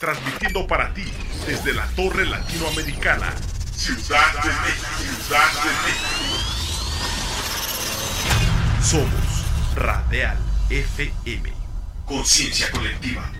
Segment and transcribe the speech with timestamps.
[0.00, 1.04] transmitiendo para ti
[1.46, 3.32] desde la Torre Latinoamericana,
[3.74, 4.86] Ciudad de México.
[5.26, 5.52] Ciudad
[8.78, 8.84] de.
[8.84, 10.36] Somos Radial
[10.70, 11.52] FM.
[12.04, 13.30] Conciencia colectiva.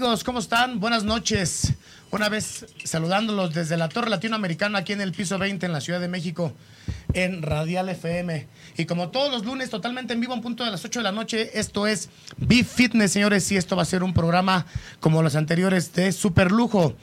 [0.00, 0.80] Amigos, ¿cómo están?
[0.80, 1.74] Buenas noches.
[2.10, 6.00] Una vez saludándolos desde la Torre Latinoamericana aquí en el piso 20 en la Ciudad
[6.00, 6.54] de México
[7.12, 8.48] en Radial FM.
[8.78, 11.12] Y como todos los lunes, totalmente en vivo, en punto de las 8 de la
[11.12, 14.64] noche, esto es Be Fitness, señores, y esto va a ser un programa
[15.00, 16.94] como los anteriores de super lujo.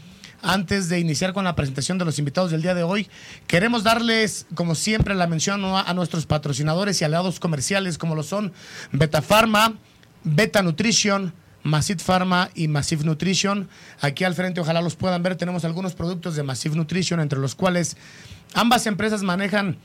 [0.42, 3.08] Antes de iniciar con la presentación de los invitados del día de hoy,
[3.46, 8.54] queremos darles, como siempre, la mención a nuestros patrocinadores y aliados comerciales, como lo son
[8.92, 9.76] Beta Pharma,
[10.24, 11.32] Beta Nutrition,
[11.64, 13.70] Massive Pharma y Massive Nutrition.
[14.02, 17.56] Aquí al frente, ojalá los puedan ver, tenemos algunos productos de Massive Nutrition, entre los
[17.56, 17.98] cuales
[18.54, 19.78] ambas empresas manejan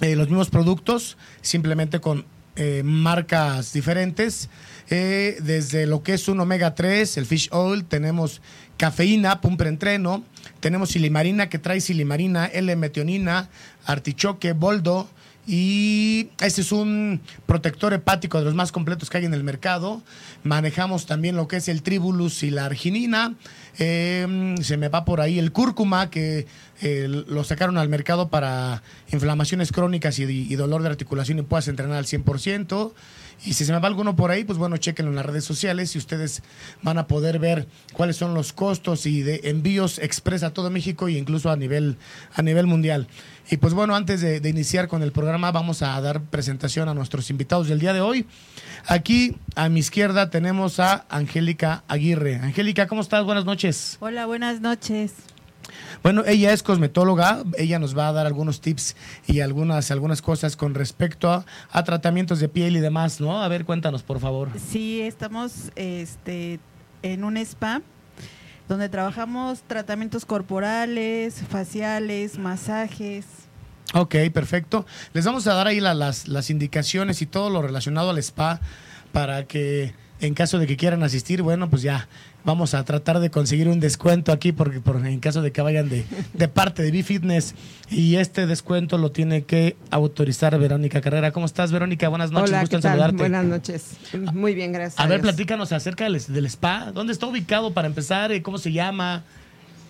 [0.00, 2.24] eh, los mismos productos, simplemente con
[2.60, 4.48] eh, marcas diferentes.
[4.90, 8.40] Eh, desde lo que es un omega 3, el fish oil, tenemos
[8.76, 10.24] cafeína, pum entreno,
[10.60, 13.48] tenemos silimarina que trae silimarina, L-metionina,
[13.84, 15.08] artichoque, boldo,
[15.50, 20.02] y este es un protector hepático de los más completos que hay en el mercado.
[20.44, 23.34] Manejamos también lo que es el tribulus y la arginina.
[23.78, 26.46] Em, se me va por ahí el cúrcuma, que
[26.82, 31.96] eh, lo sacaron al mercado para inflamaciones crónicas y, dolor de articulación y puedas entrenar
[31.96, 32.92] al 100%.
[33.44, 35.94] Y si se me va alguno por ahí, pues bueno, chequenlo en las redes sociales
[35.94, 36.42] y ustedes
[36.82, 41.08] van a poder ver cuáles son los costos y de envíos express a todo México
[41.08, 41.96] e incluso a nivel,
[42.34, 43.06] a nivel mundial.
[43.50, 47.30] Y pues bueno, antes de, iniciar con el programa, vamos a dar presentación a nuestros
[47.30, 48.26] invitados del día de hoy.
[48.86, 52.36] Aquí a mi izquierda tenemos a Angélica Aguirre.
[52.36, 53.24] Angélica, ¿cómo estás?
[53.24, 53.96] Buenas noches.
[54.00, 55.12] Hola, buenas noches.
[56.02, 58.96] Bueno, ella es cosmetóloga, ella nos va a dar algunos tips
[59.26, 63.42] y algunas, algunas cosas con respecto a, tratamientos de piel y demás, ¿no?
[63.42, 64.50] A ver, cuéntanos, por favor.
[64.70, 66.60] Sí, estamos este,
[67.02, 67.82] en un spa
[68.68, 73.24] donde trabajamos tratamientos corporales, faciales, masajes.
[73.94, 74.84] Ok, perfecto.
[75.14, 78.60] Les vamos a dar ahí las, las indicaciones y todo lo relacionado al spa
[79.12, 82.08] para que en caso de que quieran asistir, bueno, pues ya
[82.44, 85.88] vamos a tratar de conseguir un descuento aquí porque por, en caso de que vayan
[85.88, 87.54] de, de parte de B-Fitness
[87.90, 91.32] y este descuento lo tiene que autorizar Verónica Carrera.
[91.32, 92.08] ¿Cómo estás, Verónica?
[92.08, 93.16] Buenas noches, Hola, gusto saludarte.
[93.16, 93.96] Buenas noches.
[94.32, 94.98] Muy bien, gracias.
[94.98, 96.92] A, ver, platícanos acerca del, del, spa.
[96.92, 98.30] ¿Dónde está ubicado para empezar?
[98.42, 99.24] ¿Cómo se llama?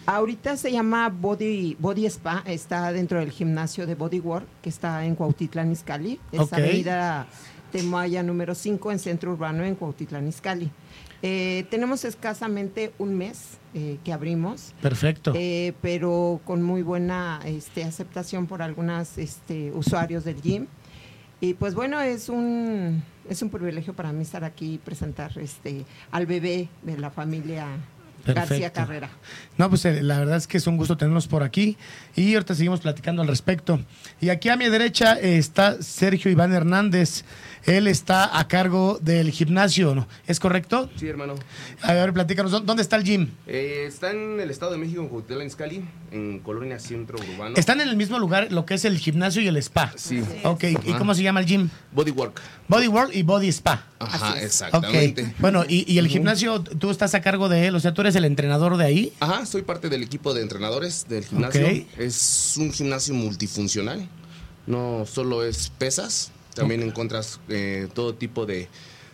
[0.07, 5.15] Ahorita se llama Body, Body Spa, está dentro del gimnasio de Bodywork, que está en
[5.15, 6.19] Cuautitlán Izcalli.
[6.33, 6.65] Es okay.
[6.65, 7.27] avenida
[7.71, 10.71] Temoaya número 5 en Centro Urbano en Cuautitlán Izcalli.
[11.23, 14.75] Eh, tenemos escasamente un mes eh, que abrimos.
[14.81, 15.33] Perfecto.
[15.35, 20.67] Eh, pero con muy buena este, aceptación por algunos este, usuarios del gym.
[21.41, 25.85] Y pues bueno, es un, es un privilegio para mí estar aquí y presentar este,
[26.11, 27.67] al bebé de la familia
[28.27, 29.11] García Carrera.
[29.57, 31.77] No, pues la verdad es que es un gusto tenerlos por aquí
[32.15, 33.81] y ahorita seguimos platicando al respecto.
[34.21, 37.25] Y aquí a mi derecha está Sergio Iván Hernández.
[37.65, 40.09] Él está a cargo del gimnasio, ¿no?
[40.27, 40.89] ¿Es correcto?
[40.97, 41.35] Sí, hermano.
[41.83, 43.29] A ver, platícanos, ¿dónde está el gym?
[43.47, 47.57] Eh, está en el Estado de México, en Hotel Escali, en Colonia Centro Urbano.
[47.57, 49.93] ¿Están en el mismo lugar lo que es el gimnasio y el spa?
[49.97, 50.23] Sí.
[50.45, 51.69] Ok, ¿y cómo se llama el gym?
[51.93, 52.41] Bodywork.
[52.69, 53.85] Bodywork y Body Spa.
[53.99, 55.23] Ajá, exactamente.
[55.23, 55.35] Okay.
[55.39, 58.08] Bueno, y, y el gimnasio, tú estás a cargo de él, o sea, tú eres
[58.17, 59.13] el entrenador de ahí.
[59.21, 61.63] Ajá, soy parte del equipo de entrenadores del gimnasio.
[61.63, 61.87] Okay.
[61.99, 64.09] Es un gimnasio multifuncional,
[64.67, 68.69] no solo es pesas, también encuentras eh, todo tipo de,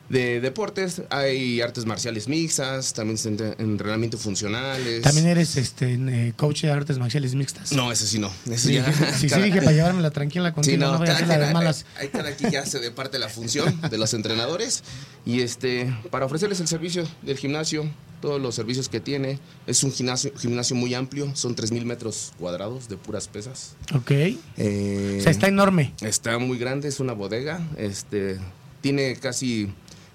[0.08, 1.02] de, deportes.
[1.10, 3.18] Hay artes marciales mixtas, también
[3.58, 5.02] entrenamiento funcionales.
[5.02, 7.72] ¿También eres este eh, coach de artes marciales mixtas?
[7.72, 8.30] No, ese sí no.
[8.46, 11.12] Ese sí, ya, sí, sí, dije para llevármela tranquila contigo, sí, no, no voy a
[11.12, 11.86] hacer la de malas.
[11.96, 14.82] Hay, cada aquí ya se de parte la función de los entrenadores
[15.24, 17.88] y este para ofrecerles el servicio del gimnasio,
[18.20, 19.38] todos los servicios que tiene.
[19.66, 23.76] Es un gimnasio, gimnasio muy amplio, son 3.000 metros cuadrados de puras pesas.
[23.94, 24.10] Ok.
[24.56, 25.92] Eh, o sea, está enorme.
[26.00, 27.60] Está muy grande, es una bodega.
[27.76, 28.38] Este,
[28.80, 29.70] tiene casi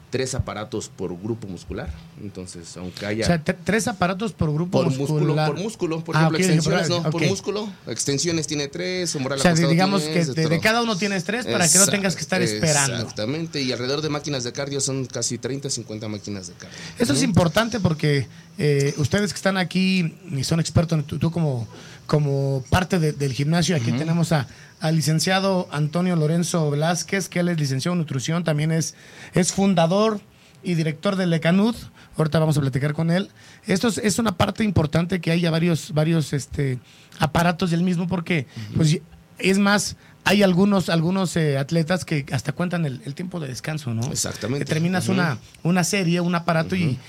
[0.10, 1.90] tres aparatos por grupo muscular.
[2.22, 3.24] Entonces, aunque haya...
[3.24, 5.10] O sea, tres aparatos por grupo por muscular.
[5.10, 7.70] Músculo, por músculo, por ah, ejemplo, extensiones, no, por músculo.
[7.88, 11.88] Extensiones tiene tres, o sea, digamos que de, cada uno tienes tres para que no
[11.88, 12.98] tengas que estar esperando.
[12.98, 16.78] Exactamente, y alrededor de máquinas de cardio son casi 30, 50 máquinas de cardio.
[16.98, 18.28] Eso es importante porque
[18.58, 21.68] eh, ustedes que están aquí y son expertos, tú, como,
[22.08, 24.48] como parte del gimnasio, aquí tenemos a
[24.80, 28.96] al licenciado Antonio Lorenzo Velázquez, que él es licenciado en nutrición, también es,
[29.34, 30.22] es fundador
[30.64, 31.76] y director de Lecanud.
[32.18, 33.30] Ahorita vamos a platicar con él.
[33.66, 36.80] Esto es, una parte importante que haya varios, varios este,
[37.20, 39.00] aparatos del mismo, porque pues,
[39.38, 39.96] es más,
[40.26, 44.04] hay algunos, algunos eh, atletas que hasta cuentan el, tiempo de descanso, ¿no?
[44.12, 44.66] Exactamente.
[44.66, 47.00] terminas una, una serie, un aparato y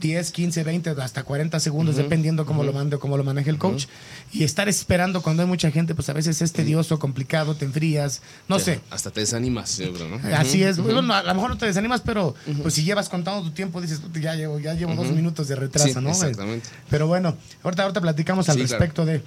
[0.00, 3.58] 10, 15, 20, hasta 40 segundos, dependiendo cómo lo mande o cómo lo maneje el
[3.58, 3.86] coach.
[4.32, 8.22] Y estar esperando cuando hay mucha gente, pues a veces es tedioso, complicado, te enfrías,
[8.48, 8.80] no sé.
[8.90, 10.36] Hasta te desanimas, ¿no?
[10.36, 10.78] Así es.
[10.78, 14.00] Bueno, a lo mejor no te desanimas, pero pues si llevas contando tu tiempo, dices,
[14.20, 16.10] ya llevo, ya llevo dos minutos de retraso, ¿no?
[16.10, 16.68] Exactamente.
[16.88, 19.22] Pero bueno, ahorita, ahorita platicamos al respecto de...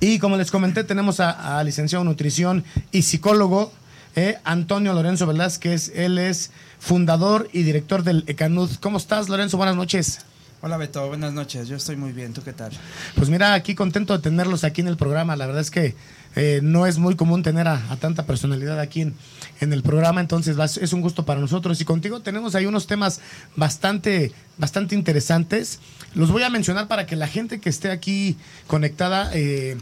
[0.00, 3.72] Y como les comenté, tenemos a, a licenciado en nutrición y psicólogo,
[4.18, 5.92] eh, Antonio Lorenzo Velázquez.
[5.94, 6.50] Él es
[6.80, 8.76] fundador y director del ECANUD.
[8.80, 9.56] ¿Cómo estás, Lorenzo?
[9.56, 10.20] Buenas noches.
[10.60, 11.68] Hola Beto, buenas noches.
[11.68, 12.32] Yo estoy muy bien.
[12.32, 12.72] ¿Tú qué tal?
[13.14, 15.36] Pues mira, aquí contento de tenerlos aquí en el programa.
[15.36, 15.94] La verdad es que
[16.34, 20.92] eh, no es muy común tener a, tanta personalidad aquí en, el programa, entonces es
[20.92, 21.80] un gusto para nosotros.
[21.80, 23.20] Y contigo tenemos ahí unos temas
[23.54, 25.78] bastante, bastante interesantes.
[26.14, 28.36] Los voy a mencionar para que la gente que esté aquí
[28.66, 29.76] conectada eh,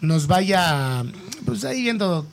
[0.00, 1.02] nos vaya
[1.44, 2.24] pues ahí viendo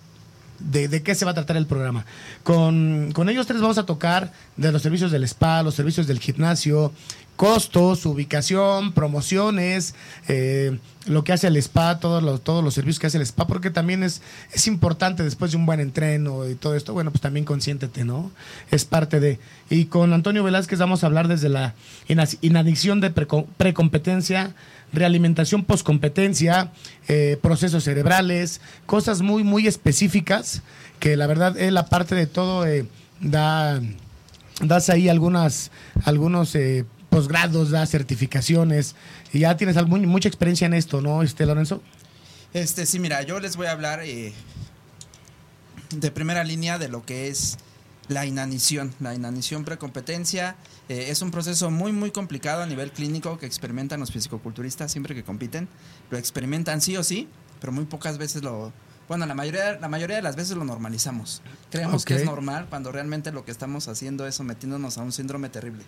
[0.59, 2.05] de, qué se va a tratar el programa.
[2.43, 6.91] Con, ellos tres vamos a tocar de los servicios del spa, los servicios del gimnasio,
[7.35, 9.93] costos, ubicación, promociones,
[10.27, 13.47] eh, lo que hace el spa, todos los, todos los servicios que hace el spa,
[13.47, 14.21] porque también es,
[14.51, 18.31] es importante después de un buen entreno y todo esto, bueno, pues también consiéntete, ¿no?
[18.71, 19.39] Es parte de...
[19.69, 21.75] Y con Antonio Velázquez vamos a hablar desde la
[22.41, 24.55] inadicción de precompetencia
[24.93, 26.71] realimentación postcompetencia,
[27.07, 30.61] eh, procesos cerebrales, cosas muy, muy específicas
[30.99, 32.87] que la verdad es la parte de todo eh,
[33.19, 33.81] da,
[34.61, 35.71] das ahí algunas,
[36.05, 38.95] algunos eh, posgrados, da certificaciones
[39.33, 41.81] y ya tienes mucha experiencia en esto, ¿no, este Lorenzo?
[42.53, 44.33] Este, sí, mira, yo les voy a hablar eh,
[45.91, 47.57] de primera línea de lo que es
[48.07, 50.55] la inanición, la inanición precompetencia.
[50.89, 55.15] Eh, es un proceso muy, muy complicado a nivel clínico que experimentan los fisicoculturistas siempre
[55.15, 55.67] que compiten.
[56.09, 57.27] Lo experimentan sí o sí,
[57.59, 58.71] pero muy pocas veces lo...
[59.07, 61.41] Bueno, la mayoría, la mayoría de las veces lo normalizamos.
[61.71, 65.47] Creemos que es normal cuando realmente lo que estamos haciendo es sometiéndonos a un síndrome
[65.49, 65.83] terrible.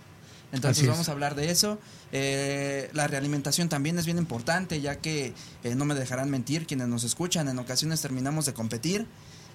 [0.51, 1.79] Entonces vamos a hablar de eso.
[2.11, 6.87] Eh, la realimentación también es bien importante, ya que eh, no me dejarán mentir quienes
[6.87, 7.49] nos escuchan.
[7.49, 9.05] En ocasiones terminamos de competir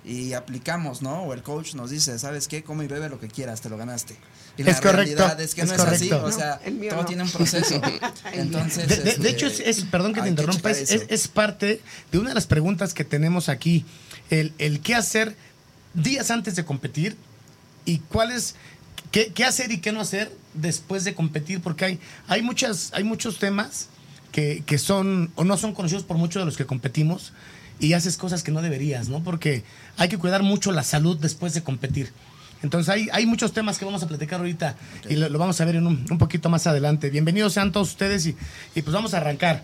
[0.05, 1.23] y aplicamos, ¿no?
[1.23, 2.63] O el coach nos dice, ¿sabes qué?
[2.63, 4.17] Come y bebe lo que quieras, te lo ganaste.
[4.59, 6.61] Y la realidad es que no es así, o sea,
[6.91, 7.81] todo tiene un proceso.
[8.33, 11.81] Entonces, de, este, hecho, es, perdón que te interrumpa, es, parte
[12.13, 13.85] de una de las preguntas que tenemos aquí,
[14.31, 15.35] el, el qué hacer
[15.95, 17.17] días antes de competir
[17.87, 18.57] y cuál es,
[19.11, 23.05] qué, qué, hacer y qué no hacer después de competir, porque hay, hay, muchas, hay
[23.05, 23.89] muchos temas
[24.33, 27.33] que, que son o no son conocidos por muchos de los que competimos
[27.79, 29.23] y haces cosas que no deberías, ¿no?
[29.23, 29.65] Porque
[29.97, 32.13] hay que cuidar mucho la salud después de competir.
[32.63, 34.75] Entonces hay, hay muchos temas que vamos a platicar ahorita
[35.09, 37.11] y lo, vamos a ver en un, un, poquito más adelante.
[37.11, 38.37] Bienvenidos sean todos ustedes y,
[38.75, 39.63] y pues vamos a arrancar.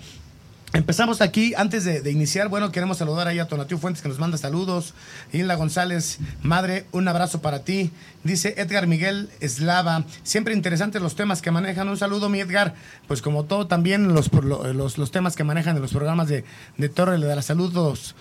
[0.73, 4.39] Empezamos aquí, antes de, iniciar, bueno, queremos saludar ahí a Tonatiu Fuentes que nos manda
[4.39, 4.95] saludos.
[5.33, 7.91] Inla González, madre, un abrazo para ti.
[8.23, 11.89] Dice Edgar Miguel Eslava, siempre interesantes los temas que manejan.
[11.89, 12.77] Un saludo, mi Edgar.
[13.09, 16.45] Pues como todo, también los, los, los temas que manejan en los programas de,
[16.79, 18.15] de Torre de la Salud, los,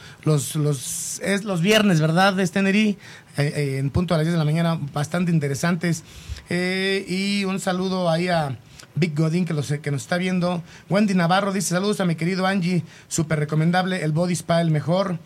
[0.56, 2.34] los, es los viernes, ¿verdad?
[2.34, 2.98] De Estenerí,
[3.38, 6.04] eh, eh, en punto a las 10 de la mañana, bastante interesantes.
[6.50, 8.58] Eh, y un saludo ahí a
[8.96, 10.64] Big Godín que, que nos está viendo.
[10.90, 15.20] Wendy Navarro dice saludos a mi querido Angie, súper recomendable, el Body Spa el mejor.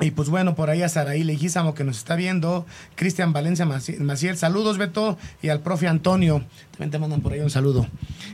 [0.00, 4.36] Y pues bueno, por ahí a Saraí Leguízamo que nos está viendo, Cristian Valencia Maciel,
[4.36, 7.86] saludos Beto y al profe Antonio, también te mandan por ahí un saludo.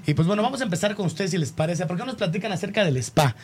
[0.06, 2.52] Y pues bueno, vamos a empezar con ustedes si les parece, ¿por qué nos platican
[2.52, 3.34] acerca del spa?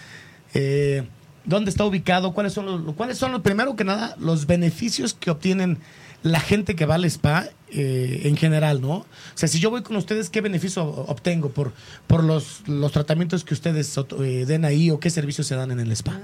[0.53, 1.09] Eh,
[1.47, 2.35] ¿Dónde está ubicado?
[2.35, 5.79] ¿Cuáles son los, cuáles son los, primero que nada, los beneficios que obtienen
[6.23, 8.95] la gente que va al spa eh, en general, ¿no?
[8.99, 11.73] O sea, si yo voy con ustedes, ¿qué beneficio obtengo por,
[12.07, 15.81] por los, los tratamientos que ustedes eh, den ahí o qué servicios se dan en
[15.81, 16.19] el spa?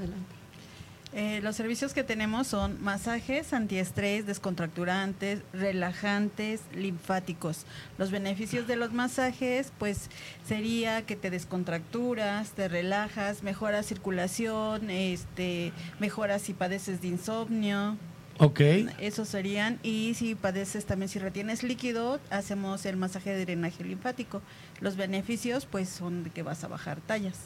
[1.19, 7.65] Eh, los servicios que tenemos son masajes antiestrés, descontracturantes, relajantes, linfáticos.
[7.97, 10.11] Los beneficios de los masajes, pues
[10.47, 17.97] sería que te descontracturas, te relajas, mejora circulación, este, mejoras si padeces de insomnio,
[18.39, 18.61] Ok.
[19.01, 19.79] Esos serían.
[19.83, 24.43] Y si padeces también, si retienes líquido, hacemos el masaje de drenaje linfático.
[24.81, 27.37] Los beneficios, pues, son de que vas a bajar tallas.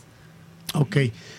[0.75, 0.97] Ok.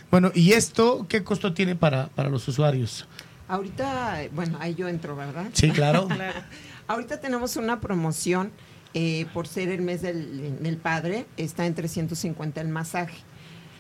[0.10, 3.08] Bueno, ¿y esto qué costo tiene para, para los usuarios?
[3.48, 5.48] Ahorita, bueno, ahí yo entro, ¿verdad?
[5.54, 6.08] Sí, claro.
[6.88, 8.52] Ahorita tenemos una promoción
[8.94, 11.26] eh, por ser el mes del, del padre.
[11.38, 13.18] Está en 350 el masaje.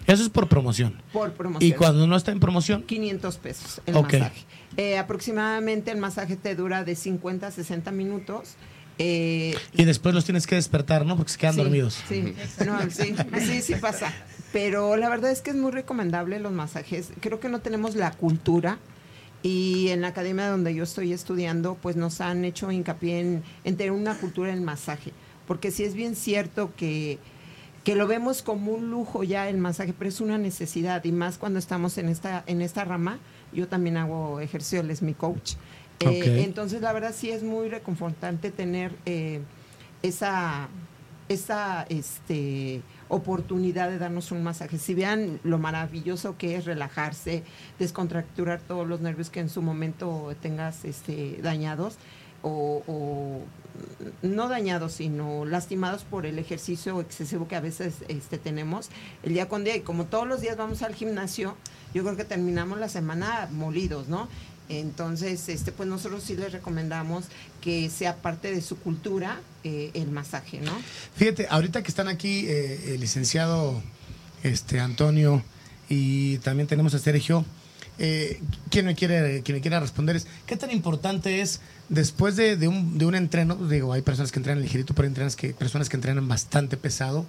[0.08, 1.02] Eso es por promoción.
[1.14, 1.70] Por promoción.
[1.70, 2.84] ¿Y cuando no está en promoción?
[2.84, 4.46] 500 pesos el masaje.
[4.78, 8.56] Eh, aproximadamente el masaje te dura de 50 a 60 minutos.
[8.98, 11.18] Eh, y después los tienes que despertar, ¿no?
[11.18, 12.04] Porque se quedan dormidos.
[12.08, 12.36] Sí,
[12.90, 14.14] sí, sí, sí pasa.
[14.54, 17.12] Pero la verdad es que es muy recomendable los masajes.
[17.20, 18.80] Creo que no tenemos la cultura
[19.44, 23.78] y en la academia donde yo estoy estudiando, pues nos han hecho hincapié en, en
[23.78, 25.14] tener una cultura del masaje.
[25.48, 27.18] Porque sí es bien cierto que
[27.84, 31.38] que lo vemos como un lujo ya el masaje, pero es una necesidad y más
[31.38, 33.20] cuando estamos en esta en esta rama.
[33.54, 35.54] Yo también hago ejercicio, él es mi coach.
[36.00, 39.42] Eh, entonces la verdad sí es muy reconfortante tener eh,
[40.02, 40.68] esa
[41.28, 44.78] esa este oportunidad de darnos un masaje.
[44.78, 47.44] Si vean lo maravilloso que es relajarse,
[47.80, 51.98] descontracturar todos los nervios que en su momento tengas este, dañados
[52.44, 53.42] o
[54.22, 58.90] no dañados, sino lastimados por el ejercicio excesivo que a veces este, tenemos
[59.24, 59.76] el día con día.
[59.76, 61.56] Y como todos los días vamos al gimnasio,
[61.94, 64.28] yo creo que terminamos la semana molidos, ¿no?
[64.70, 67.26] Entonces, este, pues nosotros sí les recomendamos
[67.60, 70.72] que sea parte de su cultura eh, el masaje, ¿no?
[71.16, 73.82] Fíjate, ahorita que están aquí eh, el licenciado
[74.44, 75.44] este, Antonio
[75.90, 77.44] y también tenemos a Sergio,
[78.00, 82.56] eh, quien, me quiere, quien me quiera responder es, ¿qué tan importante es después de,
[82.68, 83.56] un, de un entreno?
[83.56, 87.26] Digo, hay personas que entrenan ligerito, pero hay que, personas que entrenan bastante pesado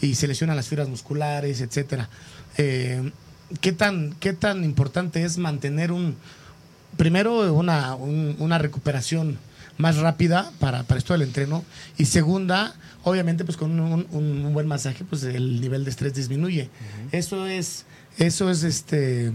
[0.00, 2.08] y se lesionan las fibras musculares, etcétera.
[2.56, 3.12] Eh,
[3.60, 6.16] ¿qué, tan, ¿Qué tan importante es mantener un,
[6.96, 9.38] primero, una, una recuperación
[9.76, 11.64] más rápida para, para, esto del entreno.
[11.96, 12.74] Y segunda,
[13.04, 16.68] obviamente, pues con un, un, buen masaje, pues el nivel de estrés disminuye.
[17.12, 17.86] Eso es,
[18.18, 19.32] eso es este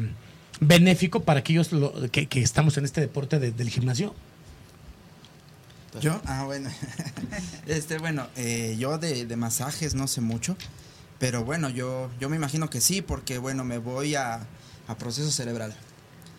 [0.67, 1.69] benéfico para aquellos
[2.11, 4.13] que, estamos en este deporte del gimnasio?
[6.01, 6.69] Yo, ah, bueno.
[7.67, 10.57] este, bueno, eh, yo de, masajes no sé mucho,
[11.19, 14.47] pero bueno, yo, yo me imagino que sí, porque bueno, me voy a,
[14.97, 15.75] proceso cerebral.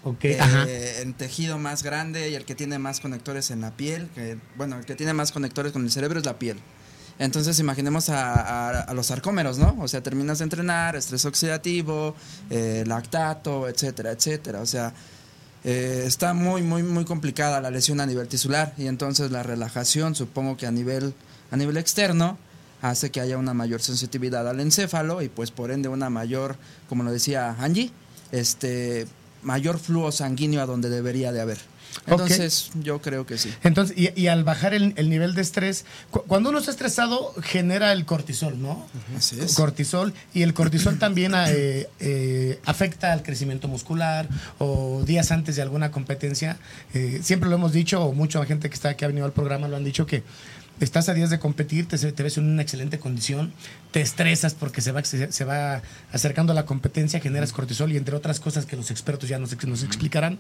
[0.03, 4.09] Ok, eh, En tejido más grande y el que tiene más conectores en la piel,
[4.15, 6.59] que, bueno, el que tiene más conectores con el cerebro es la piel.
[7.19, 9.77] Entonces imaginemos a, los sarcómeros, ¿no?
[9.81, 12.15] O sea, terminas de entrenar, estrés oxidativo,
[12.51, 14.61] eh, lactato, etcétera, etcétera.
[14.61, 14.93] O sea,
[15.63, 20.15] eh, está muy, muy, muy complicada la lesión a nivel tisular y entonces la relajación,
[20.15, 21.15] supongo que a nivel,
[21.51, 22.37] a nivel externo,
[22.83, 26.57] hace que haya una mayor sensitividad al encéfalo y pues por ende una mayor,
[26.89, 27.91] como lo decía Angie,
[28.31, 29.07] este,
[29.43, 31.59] mayor flujo sanguíneo a donde debería de haber.
[32.07, 33.53] Entonces, yo creo que sí.
[33.63, 38.61] Entonces, y, al bajar el, nivel de estrés, cuando uno está estresado, genera el cortisol,
[38.61, 38.87] ¿no?
[39.17, 39.55] Así es.
[39.55, 45.63] Cortisol, y el cortisol también eh, eh, afecta al crecimiento muscular o días antes de
[45.63, 46.59] alguna competencia.
[46.93, 49.69] Eh, siempre lo hemos dicho, o mucha gente que está que ha venido al programa
[49.69, 50.23] lo han dicho que
[50.81, 53.53] estás a días de competir, te, te, ves en una excelente condición,
[53.93, 55.83] te estresas porque se va, se, va
[56.13, 59.57] acercando a la competencia, generas cortisol y entre otras cosas que los expertos ya nos,
[59.65, 60.39] nos explicarán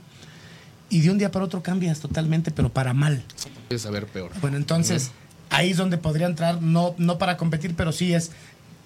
[0.91, 3.25] y de un día para otro cambias totalmente, pero para mal.
[3.71, 4.31] Es saber peor.
[4.41, 5.11] Bueno, entonces
[5.50, 8.31] ahí es donde podría entrar, no, no para competir, pero sí es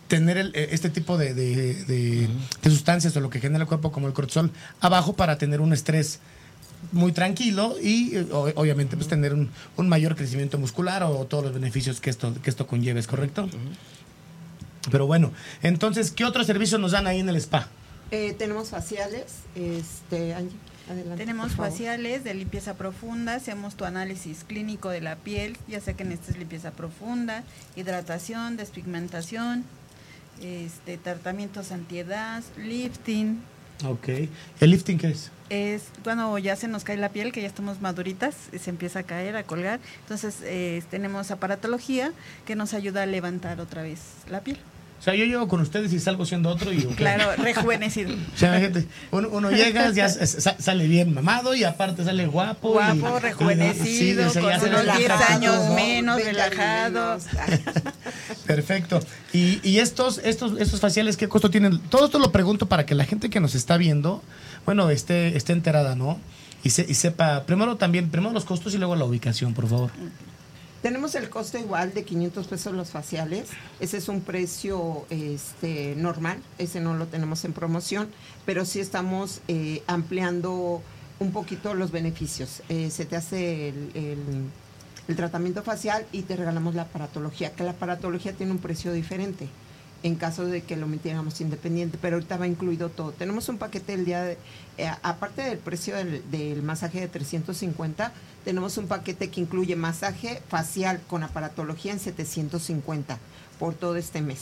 [0.09, 2.29] tener eh, este tipo de, de,
[2.63, 4.51] sustancias o lo que genera el cuerpo como el cortisol
[4.81, 6.21] abajo para tener un estrés
[6.93, 12.01] muy tranquilo y eh, obviamente pues tener un, mayor crecimiento muscular o todos los beneficios
[12.01, 13.49] que esto, que esto conlleve, ¿es correcto?
[14.91, 17.69] Pero bueno, entonces, ¿qué otros servicios nos dan ahí en el spa?
[18.11, 19.25] Eh, tenemos faciales,
[19.55, 20.35] este,
[21.17, 26.05] tenemos faciales de limpieza profunda, hacemos tu análisis clínico de la piel, ya sea que
[26.05, 27.45] necesites limpieza profunda,
[27.77, 29.65] hidratación, despigmentación,
[30.43, 33.41] este, tratamientos antiedad, lifting.
[33.85, 34.09] Ok.
[34.61, 35.31] ¿El lifting qué es?
[35.51, 39.03] Es cuando ya se nos cae la piel, que ya estamos maduritas, se empieza a
[39.03, 39.81] caer, a colgar.
[40.01, 42.13] Entonces eh, tenemos aparatología
[42.45, 44.59] que nos ayuda a levantar otra vez la piel.
[44.99, 46.83] O sea, yo llego con ustedes y salgo siendo otro y...
[46.97, 48.13] Claro, rejuvenecido.
[48.13, 52.73] O sea, gente, uno, llega, ya sale bien mamado y aparte sale guapo.
[52.73, 57.19] Guapo, rejuvenecido, con unos 10 años menos, relajado.
[58.47, 58.99] Perfecto.
[59.33, 61.79] Y, y, estos, estos, estos faciales, ¿qué costo tienen?
[61.79, 64.23] Todo esto lo pregunto para que la gente que nos está viendo,
[64.67, 66.19] bueno, esté, esté enterada, ¿no?
[66.65, 69.91] Y, se, y sepa, primero también, primero los costos y luego la ubicación, por favor.
[70.83, 73.49] Tenemos el costo igual de 500 pesos los faciales.
[73.81, 76.39] Ese es un precio este, normal.
[76.59, 78.09] Ese no lo tenemos en promoción.
[78.47, 80.81] Pero sí estamos eh, ampliando
[81.19, 82.63] un poquito los beneficios.
[82.69, 84.51] Eh, se te hace el,
[85.09, 89.49] el, tratamiento facial y te regalamos la aparatología, que la aparatología tiene un precio diferente
[90.03, 93.13] en caso de que lo metiéramos independiente, pero ahorita va incluido todo.
[93.13, 94.39] Tenemos un paquete el día de,
[94.79, 98.13] eh, aparte del precio del, del, masaje de 350,
[98.45, 103.19] tenemos un paquete que incluye masaje facial con aparatología en 750
[103.59, 104.41] por todo este mes.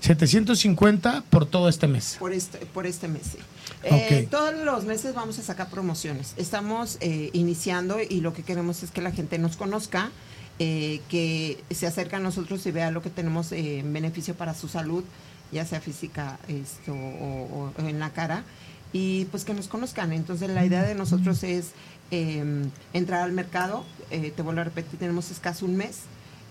[0.00, 2.16] 750 por todo este mes.
[2.18, 3.38] Por este, por este mes, sí.
[3.82, 6.34] Eh, todos los meses vamos a sacar promociones.
[6.36, 10.10] Estamos eh, iniciando y lo que queremos es que la gente nos conozca,
[10.58, 14.68] eh, que se acerque a nosotros y vea lo que tenemos en beneficio para su
[14.68, 15.04] salud,
[15.52, 18.44] ya sea física esto, o, en la cara,
[18.92, 20.12] y pues que nos conozcan.
[20.12, 21.72] Entonces la idea de nosotros es
[22.10, 26.02] em, entrar al mercado, te vuelvo a repetir, tenemos escaso un mes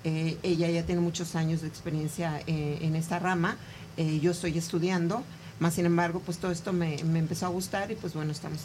[0.04, 3.58] eh, ella ya tiene muchos años de experiencia eh, en esta rama.
[3.96, 5.24] Eh, yo estoy estudiando,
[5.60, 8.62] más sin embargo, pues todo esto me, empezó a gustar y pues bueno, estamos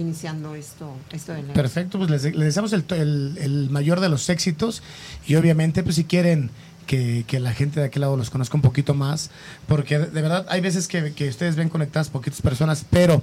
[0.00, 4.82] iniciando esto, esto de Perfecto, pues les, deseamos el, mayor de los éxitos
[5.26, 6.50] y obviamente pues si quieren
[6.86, 9.30] que, la gente de aquel lado los conozca un poquito más,
[9.68, 13.22] porque de verdad hay veces que, que ustedes ven conectadas poquitas personas, pero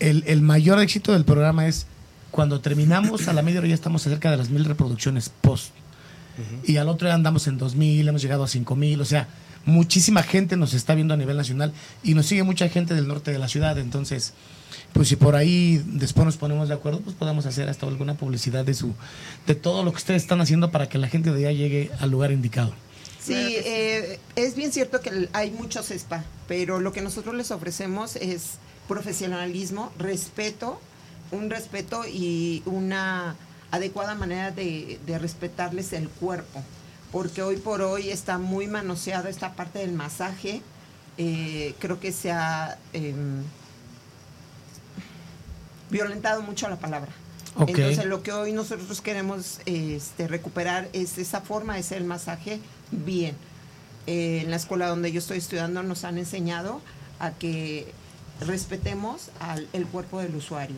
[0.00, 1.86] el, el mayor éxito del programa es
[2.32, 5.72] cuando terminamos, a la media hora ya estamos cerca de las mil reproducciones post.
[6.64, 9.28] Y al otro día andamos en dos mil, hemos llegado a cinco mil, o sea,
[9.64, 13.32] muchísima gente nos está viendo a nivel nacional y nos sigue mucha gente del norte
[13.32, 13.78] de la ciudad.
[13.78, 14.32] Entonces,
[14.92, 18.64] pues si por ahí después nos ponemos de acuerdo, pues podamos hacer hasta alguna publicidad
[18.64, 18.94] de su,
[19.46, 22.10] de todo lo que ustedes están haciendo para que la gente de allá llegue al
[22.10, 22.72] lugar indicado.
[23.20, 28.16] Sí, eh, es bien cierto que hay muchos spa, pero lo que nosotros les ofrecemos
[28.16, 30.80] es profesionalismo, respeto
[31.32, 33.34] un respeto y una
[33.70, 36.62] adecuada manera de, respetarles el cuerpo,
[37.12, 40.62] porque hoy por hoy está muy manoseada esta parte del masaje,
[41.18, 43.42] eh, creo que se ha em,
[45.90, 47.12] violentado mucho la palabra.
[47.66, 52.60] Entonces lo que hoy nosotros queremos este, recuperar es esa forma de ser el masaje
[52.90, 53.36] bien.
[54.06, 56.80] Eh, en la escuela donde yo estoy estudiando nos han enseñado
[57.20, 57.92] a que
[58.40, 60.76] respetemos al el cuerpo del usuario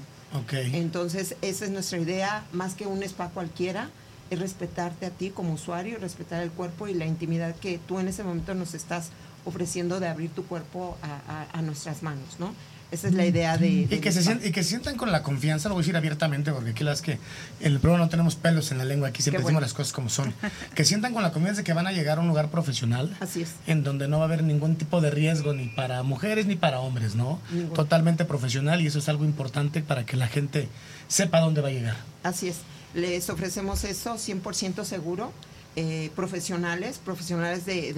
[0.73, 3.91] entonces, esa es nuestra idea, más que un spa cualquiera,
[4.35, 8.09] es respetarte a ti como usuario, respetar el cuerpo y la intimidad que tú en
[8.09, 9.11] ese momento nos estás
[9.45, 12.55] ofreciendo de abrir tu cuerpo a, nuestras manos, ¿no?
[12.91, 13.69] Esa es la idea de...
[13.69, 16.71] y, que se y que sientan con la confianza, lo voy a decir abiertamente, porque
[16.71, 17.19] aquí las que
[17.61, 20.09] en el programa no tenemos pelos en la lengua, aquí siempre decimos las cosas como
[20.09, 20.33] son.
[20.75, 23.17] que sientan con la confianza de que van a llegar a un lugar profesional.
[23.19, 23.55] Así es.
[23.67, 26.81] En donde no va a haber ningún tipo de riesgo ni para mujeres ni para
[26.81, 27.41] hombres, ¿no?
[27.75, 30.69] Totalmente profesional y eso es algo importante para que la gente
[31.09, 31.97] sepa dónde va a llegar.
[32.23, 32.59] Así es.
[32.95, 35.33] Les ofrecemos eso 100% seguro.
[35.77, 37.93] Eh, profesionales, profesionales de,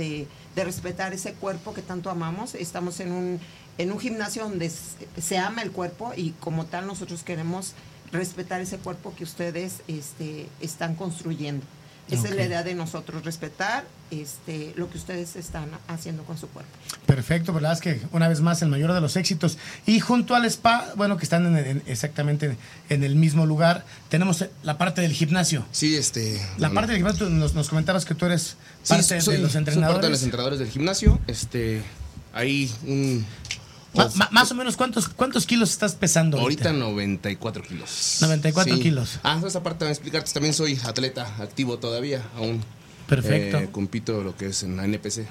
[0.54, 2.54] de, respetar ese cuerpo que tanto amamos.
[2.54, 3.40] Estamos en un,
[3.76, 7.74] en un gimnasio donde se ama el cuerpo y como tal nosotros queremos
[8.12, 11.66] respetar ese cuerpo que ustedes este, están construyendo.
[12.10, 16.48] Esa es la idea de nosotros, respetar este, lo que ustedes están haciendo con su
[16.48, 16.70] cuerpo.
[17.04, 19.58] Perfecto, verdad es que una vez más el mayor de los éxitos.
[19.86, 22.56] Y junto al spa, bueno, que están exactamente
[22.88, 25.66] en el mismo lugar, tenemos la parte del gimnasio.
[25.72, 26.40] Sí, este.
[26.58, 28.56] La parte del gimnasio, nos, comentabas que tú eres
[28.88, 29.74] parte de los entrenadores.
[29.74, 31.18] Soy parte de los entrenadores del gimnasio.
[31.26, 31.82] Este,
[32.32, 33.26] hay un
[34.30, 36.70] más o menos, ¿cuántos, ¿cuántos kilos estás pesando ahorita?
[36.70, 38.18] Ahorita 94 kilos.
[38.20, 39.18] 94 kilos.
[39.22, 42.62] Ah, esa parte de explicarte, también soy atleta activo todavía, aún.
[43.08, 43.58] Perfecto.
[43.58, 45.26] Eh, compito lo que es en la NPC.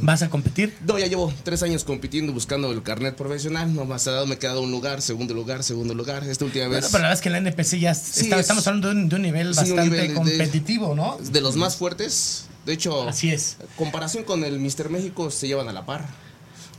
[0.00, 0.74] ¿Vas a competir?
[0.84, 3.72] No, ya llevo tres años compitiendo, buscando el carnet profesional.
[3.72, 6.24] No más dado, me he quedado un lugar, segundo lugar, segundo lugar.
[6.24, 6.86] Esta última vez.
[6.86, 10.94] pero la verdad es que la NPC ya estamos hablando de un, nivel bastante competitivo,
[10.94, 11.18] ¿no?
[11.18, 12.46] De los más fuertes.
[12.64, 13.58] De hecho, así es.
[13.76, 16.04] Comparación con el Mister México se llevan a la par.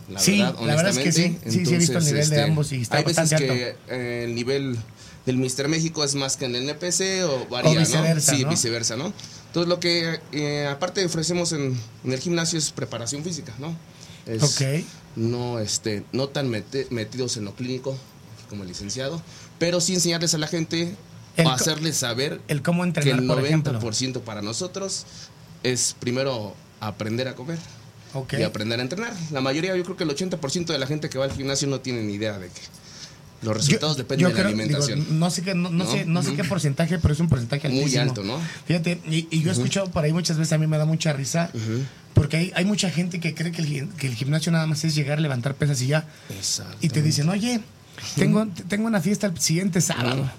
[0.10, 1.38] La sí, verdad, la verdad es que sí.
[1.46, 4.24] sí, sí, he visto el nivel de este, ambos y está hay veces que eh,
[4.26, 4.78] el nivel
[5.26, 8.38] del Mister México es más que en el NPC o varía, viceversa, ¿no?
[8.38, 9.14] Sí, viceversa, ¿no?
[9.48, 13.76] Entonces lo que eh, aparte ofrecemos en, el gimnasio es preparación física, ¿no?
[14.26, 14.86] Es ok.
[15.18, 17.98] No, este, no tan metidos en lo clínico
[18.50, 19.22] como el licenciado,
[19.60, 20.96] pero sí enseñarles a la gente
[21.44, 25.06] o hacerles saber el cómo entrenar, que el 90% para nosotros
[25.64, 27.58] es primero aprender a comer
[28.38, 29.14] y aprender a entrenar.
[29.32, 31.80] La mayoría, yo creo que el 80% de la gente que va al gimnasio no
[31.82, 32.62] tiene ni idea de que
[33.42, 35.20] los resultados dependen de la alimentación.
[35.20, 37.90] no sé qué, no, Sé, no sé qué porcentaje, pero es un porcentaje altísimo.
[37.90, 38.40] Muy alto, ¿no?
[38.66, 41.52] Fíjate, y, yo he escuchado por ahí muchas veces, a mí me da mucha risa,
[42.14, 44.96] porque hay, hay, mucha gente que cree que el, que el, gimnasio nada más es
[44.96, 46.08] llegar, levantar pesas y ya.
[46.82, 47.62] Y te dicen, oye,
[48.16, 50.30] tengo, tengo una fiesta el siguiente sábado.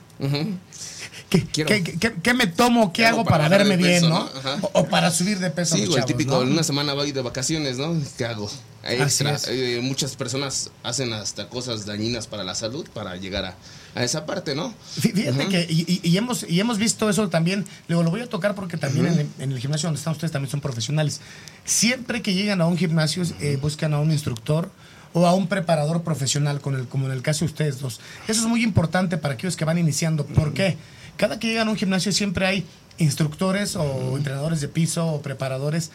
[1.28, 2.92] ¿Qué, me tomo?
[2.92, 4.28] ¿Qué, hago para, verme bien, ¿no?
[4.72, 5.76] O, para subir de peso.
[5.76, 7.94] Sí, el típico, en una semana voy de vacaciones, ¿no?
[8.16, 8.50] ¿Qué hago?
[8.82, 9.36] Extra.
[9.48, 13.54] Eh, muchas personas hacen hasta cosas dañinas para la salud para llegar a,
[13.94, 14.72] a esa parte, ¿no?
[15.00, 18.76] Fíjate que, y, hemos, y hemos visto eso también, luego lo voy a tocar porque
[18.76, 21.20] también en, el, gimnasio donde están ustedes también son profesionales.
[21.64, 24.70] Siempre que llegan a un gimnasio eh, buscan a un instructor
[25.12, 28.00] o a un preparador profesional, con el, como en el caso de ustedes dos.
[28.28, 30.24] Eso es muy importante para aquellos que van iniciando.
[30.24, 30.76] ¿Por qué?
[31.18, 32.64] Cada que llegan a un gimnasio siempre hay
[32.96, 35.90] instructores o entrenadores de piso o preparadores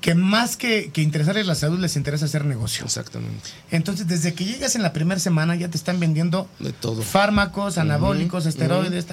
[0.00, 2.84] que más que, que, interesarles la salud les interesa hacer negocio.
[2.84, 3.50] Exactamente.
[3.70, 7.02] Entonces, desde que llegas en la primera semana ya te están vendiendo de todo.
[7.02, 9.06] fármacos, anabólicos, esteroides,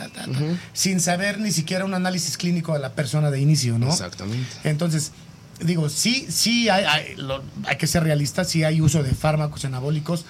[0.74, 3.90] sin saber ni siquiera un análisis clínico de la persona de inicio, ¿no?
[3.90, 4.50] Exactamente.
[4.64, 5.12] Entonces,
[5.60, 7.16] digo, sí, sí hay, hay,
[7.66, 10.26] hay que ser realistas, sí hay uso de fármacos anabólicos,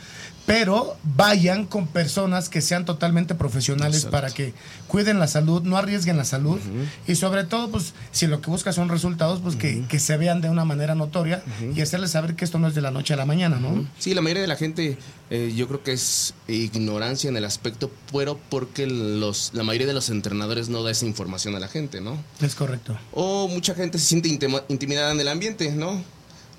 [0.50, 4.56] pero vayan con personas que sean totalmente profesionales para que
[4.88, 6.60] cuiden la salud, no arriesguen la salud
[7.08, 10.50] y sobre todo, pues si lo que buscas son resultados, pues que, se vean de
[10.50, 11.44] una manera notoria
[11.76, 13.88] y hacerles saber que esto no es de la noche a la mañana, ¿no?
[14.00, 14.98] Sí, la mayoría de la gente
[15.30, 19.94] eh, yo creo que es ignorancia en el aspecto, pero porque los, la mayoría de
[19.94, 22.18] los entrenadores no da esa información a la gente, ¿no?
[22.42, 22.98] Es correcto.
[23.12, 24.30] O mucha gente se siente
[24.68, 26.04] intimidada en el ambiente, ¿no?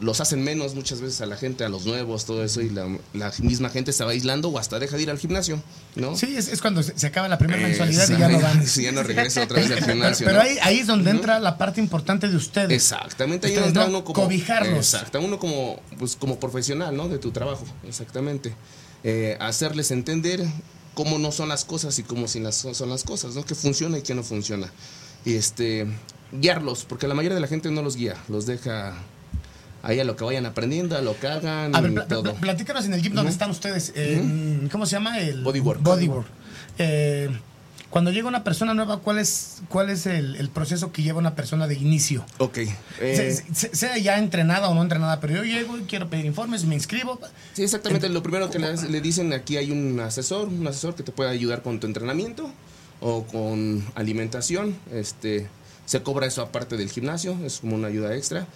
[0.01, 2.87] Los hacen menos muchas veces a la gente, a los nuevos, todo eso, y la,
[3.39, 5.63] misma gente se va aislando o hasta deja de ir al gimnasio,
[5.97, 6.17] ¿no?
[6.17, 8.67] Sí, es, cuando se, acaba la primera mensualidad y ya no van.
[8.71, 10.27] Sí, ya no regresa otra vez al gimnasio.
[10.27, 12.71] Pero, ahí, ahí, es donde entra la parte importante de ustedes.
[12.71, 14.23] Exactamente, ahí entra uno como.
[14.23, 14.95] Cobijarlos.
[14.95, 17.09] Exacto, uno como, pues, como profesional, ¿no?
[17.09, 18.55] De tu trabajo, exactamente.
[19.03, 20.47] Eh, hacerles entender
[20.95, 23.45] cómo no son las cosas y cómo sí las, son las cosas, ¿no?
[23.45, 24.71] Que funciona y que no funciona.
[25.25, 25.87] Y este,
[26.33, 28.95] guiarlos, porque la mayoría de la gente no los guía, los deja
[29.83, 31.75] ahí a lo que vayan aprendiendo, a lo que hagan.
[31.75, 32.35] A ver, todo.
[32.35, 33.93] platícanos en el gym donde están ustedes.
[34.71, 35.19] ¿Cómo se llama?
[35.19, 35.83] El Bodywork.
[35.83, 36.27] Bodywork.
[36.79, 37.31] Eh,
[37.91, 41.67] cuando llega una persona nueva, ¿cuál es, cuál es el, proceso que lleva una persona
[41.67, 42.25] de inicio?
[42.39, 42.59] Ok.
[43.01, 46.77] Eh, sea ya entrenada o no entrenada, pero yo llego y quiero pedir informes, me
[46.77, 47.19] inscribo.
[47.53, 48.09] Sí, exactamente.
[48.09, 51.63] Lo primero que le, dicen aquí hay un asesor, un asesor que te puede ayudar
[51.63, 52.53] con tu entrenamiento
[53.01, 54.77] o con alimentación.
[54.93, 55.49] Este,
[55.85, 58.47] se cobra eso aparte del gimnasio, es como una ayuda extra.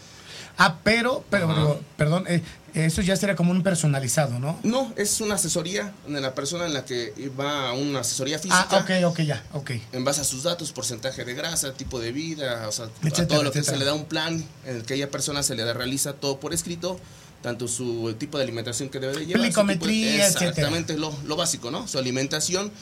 [0.57, 2.43] Ah, pero, pero, perdón, eh,
[2.75, 4.59] eso ya sería como un personalizado, ¿no?
[4.63, 8.67] No, es una asesoría de la persona en la que va a una asesoría física.
[8.71, 9.71] Ah, ok, ok, ya, ok.
[9.93, 13.43] En base a sus datos, porcentaje de grasa, tipo de vida, o sea, a todo
[13.43, 15.73] lo que se le da un plan en el que a ella persona se le
[15.73, 16.99] realiza todo por escrito
[17.43, 19.43] tanto su tipo de alimentación que debe de llevar.
[19.43, 21.87] Plicometría, Exactamente, lo, lo, básico, ¿no?
[21.87, 22.73] Su alimentación.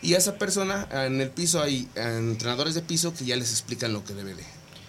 [0.00, 3.92] Y a esa persona, en el piso hay entrenadores de piso que ya les explican
[3.92, 4.44] lo que debe de,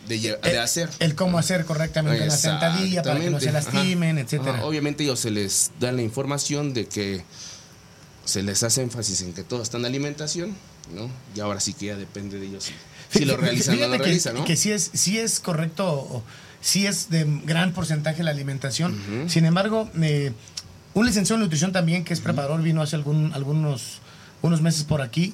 [0.08, 0.90] de, el, hacer.
[1.00, 4.66] El cómo hacer correctamente la sentadilla para que no se lastimen, etcétera.
[4.66, 7.24] Obviamente ellos se les dan la información de que
[8.26, 10.56] se les hace énfasis en que todo está en alimentación,
[10.94, 11.10] ¿no?
[11.36, 12.72] Y ahora sí que ya depende de ellos
[13.10, 14.46] si, lo realizan o no lo realizan, ¿no?
[14.46, 16.24] Que sí es, sí es correcto,
[16.62, 19.28] sí es de gran porcentaje la alimentación.
[19.28, 20.32] Sin embargo, eh,
[20.94, 24.00] un licenciado en nutrición también, que es preparador, vino hace algún, algunos
[24.42, 25.34] unos meses por aquí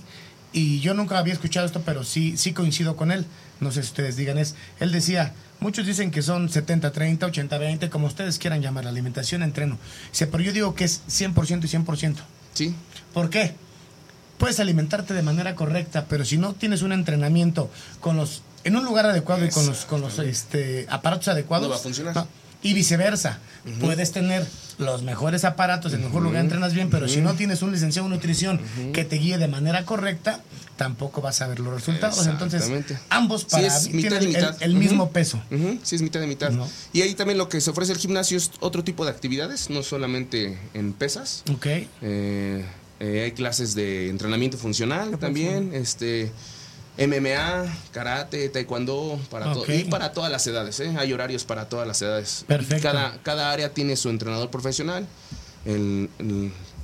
[0.51, 3.25] y yo nunca había escuchado esto, pero sí, sí coincido con él.
[3.59, 4.55] No sé si ustedes digan es.
[4.79, 9.77] Él decía, muchos dicen que son 70-30, 80-20, como ustedes quieran llamar, alimentación, entreno.
[10.17, 12.15] pero yo digo que es 100% y 100%.
[12.53, 12.75] Sí.
[13.13, 13.53] ¿Por qué?
[14.37, 18.83] Puedes alimentarte de manera correcta, pero si no tienes un entrenamiento con los en un
[18.83, 22.27] lugar adecuado y con los con los este, aparatos adecuados, no va a funcionar.
[22.61, 23.39] Y viceversa.
[23.79, 27.61] Puedes tener los mejores aparatos, en el mejor lugar entrenas bien, pero si no tienes
[27.61, 28.59] un licenciado en nutrición
[28.93, 30.41] que te guíe de manera correcta,
[30.77, 32.25] tampoco vas a ver los resultados.
[32.25, 32.63] Entonces,
[33.09, 35.41] ambos para tienen el, mismo peso.
[35.83, 36.51] Sí, es mitad de mitad.
[36.93, 39.83] Y ahí también lo que se ofrece el gimnasio es otro tipo de actividades, no
[39.83, 41.43] solamente en pesas.
[41.51, 41.65] Ok.
[42.01, 42.65] Eh,
[43.01, 46.31] eh, hay clases de entrenamiento funcional también, este
[46.99, 50.93] MMA, karate, taekwondo, para y para todas las edades, ¿eh?
[50.97, 52.43] hay horarios para todas las edades.
[52.45, 52.83] Perfecto.
[52.83, 55.07] Cada, cada área tiene su entrenador profesional
[55.65, 56.09] el,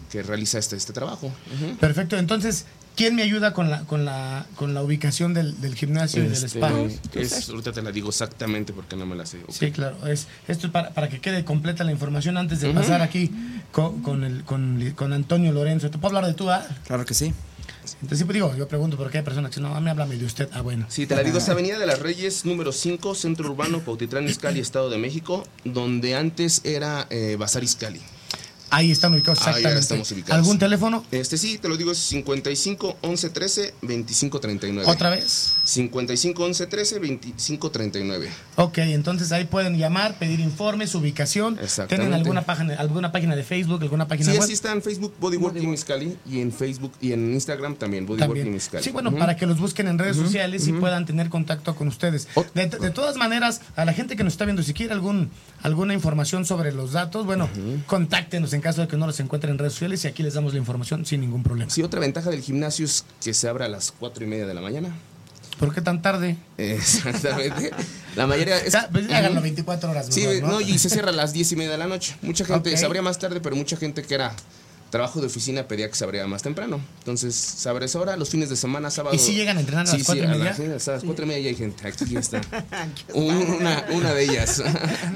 [0.10, 1.34] que realiza este, este trabajo.
[1.82, 6.28] Perfecto, entonces, ¿quién me ayuda con la, con la, con la ubicación del, gimnasio y
[6.28, 6.70] del este, spa?
[6.70, 9.40] ahorita te la digo exactamente porque no me la sé.
[9.50, 13.02] Sí, claro, es, esto es para, para, que quede completa la información antes de pasar
[13.02, 13.32] aquí
[13.74, 15.92] con, con, el, con, con Antonio Lorenzo.
[15.92, 16.50] ¿Te puedo hablar de tú?
[16.50, 16.66] Ah?
[16.86, 17.34] Claro que sí.
[17.96, 20.50] Entonces siempre digo, yo pregunto por qué hay personas que no, me habla de usted.
[20.54, 20.86] Ah, bueno.
[20.90, 24.60] Sí, te la digo, es Avenida de las Reyes, número 5, Centro Urbano, Pautitlán, Izcali,
[24.60, 28.02] Estado de México, donde antes era eh, Bazar Izcali.
[28.76, 29.80] Ahí están ubicados Ah, exactamente.
[29.80, 30.36] estamos ubicados.
[30.38, 31.06] ¿Algún teléfono?
[31.12, 34.92] Este sí, te lo digo, es 55 11 13 25 39.
[34.92, 35.54] ¿Otra vez?
[35.64, 38.30] 55 11 13 25 39.
[38.58, 41.58] Ok, entonces ahí pueden llamar, pedir informes, ubicación.
[41.88, 44.44] ¿Tienen alguna página, alguna página de Facebook, alguna página Sí, web?
[44.44, 48.52] así está en Facebook Bodyworking Mexicali y en Facebook y en Instagram también Bodyworking.
[48.52, 48.84] Mexicali.
[48.84, 52.28] Sí, bueno, para que los busquen en redes sociales y puedan tener contacto con ustedes.
[52.36, 55.32] Ot- De, de todas maneras, a la gente que nos está viendo, si quiere algún,
[55.62, 57.48] alguna información sobre los datos, bueno,
[57.88, 60.54] contáctenos en caso de que no los encuentren en redes sociales y aquí les damos
[60.54, 61.70] la información sin ningún problema.
[61.70, 64.56] Sí, otra ventaja del gimnasio es que se abre a las 4 y media de
[64.56, 64.90] la mañana.
[65.60, 66.36] ¿Por qué tan tarde?
[66.58, 67.70] Exactamente.
[68.16, 68.76] La mayoría es.
[68.92, 70.08] Pues, háganlo 24 horas.
[70.10, 72.18] Sí, mejor, no, y se cierra a las 10 y media de la noche.
[72.24, 74.34] Mucha gente se abría más tarde, pero mucha gente que era
[74.96, 76.80] trabajo de oficina pedía que se abriera más temprano.
[77.00, 79.14] Entonces se abre esa hora, los fines de semana, sábado.
[79.16, 80.56] ¿Y si llegan a entrenar a las Sí, cuatro sí, y a media?
[80.58, 81.88] las- hasta las cuatro y media ya hay gente.
[81.88, 82.40] Aquí está.
[83.14, 84.64] una, una de ellas.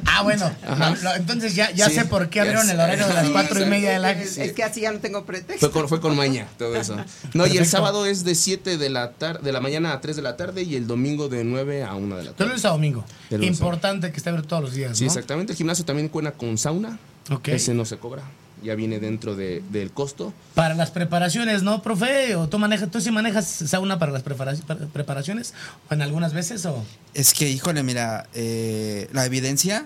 [0.06, 0.90] Ah, bueno, Ajá.
[0.92, 3.32] lo- lo- entonces ya, ya Sí, sé por qué abrieron el horario de las Sí,
[3.32, 4.12] cuatro y media de la...
[4.12, 5.60] Es, es que así ya no tengo pretexto.
[5.68, 6.98] Fue con, fue con maña, todo eso.
[7.34, 10.16] No, y el sábado es de 7 de la, tar- de la mañana a 3
[10.16, 12.50] de la tarde y el domingo de 9 a 1 de la De tarde.
[12.50, 13.06] lunes a domingo.
[13.30, 15.08] De lunes a Importante que esté abierto todos los días, Sí, ¿no?
[15.12, 15.54] exactamente.
[15.54, 17.00] El gimnasio también cuenta con sauna.
[17.32, 17.48] Ok.
[17.50, 18.24] Ese no se cobra.
[18.64, 20.34] Ya viene dentro de- del costo.
[20.56, 22.36] Para las preparaciones, ¿no, profe?
[22.36, 25.54] ¿O tú manejas, tú sí manejas sauna para las prepara- para- preparaciones?
[25.90, 26.84] ¿O en algunas veces o...?
[27.14, 29.86] Es que, híjole, mira, eh, la evidencia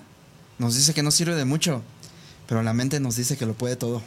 [0.57, 1.83] nos dice que no sirve de mucho,
[2.47, 4.01] pero la mente nos dice que lo puede todo.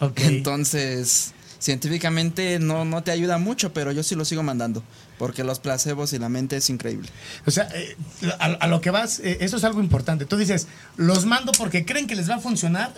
[0.00, 0.20] Ok.
[0.20, 4.82] Entonces, científicamente no, no te ayuda mucho, pero yo sí lo sigo mandando,
[5.18, 7.08] porque los placebos y la mente es increíble.
[7.46, 7.96] O sea, eh,
[8.38, 10.24] a, a lo que vas, eh, eso es algo importante.
[10.26, 12.92] Tú dices, los mando porque creen que les va a funcionar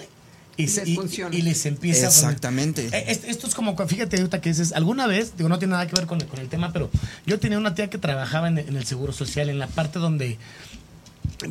[0.56, 1.34] y, les y- funciona.
[1.36, 2.06] y les empieza.
[2.06, 2.86] Exactamente.
[3.10, 5.94] Es- Esto es como, fíjate, ahorita que dices, alguna vez, digo, no tiene nada que
[5.96, 6.90] ver con, con el tema, pero
[7.26, 10.38] yo tenía una tía que trabajaba en, en el Seguro Social, en la parte donde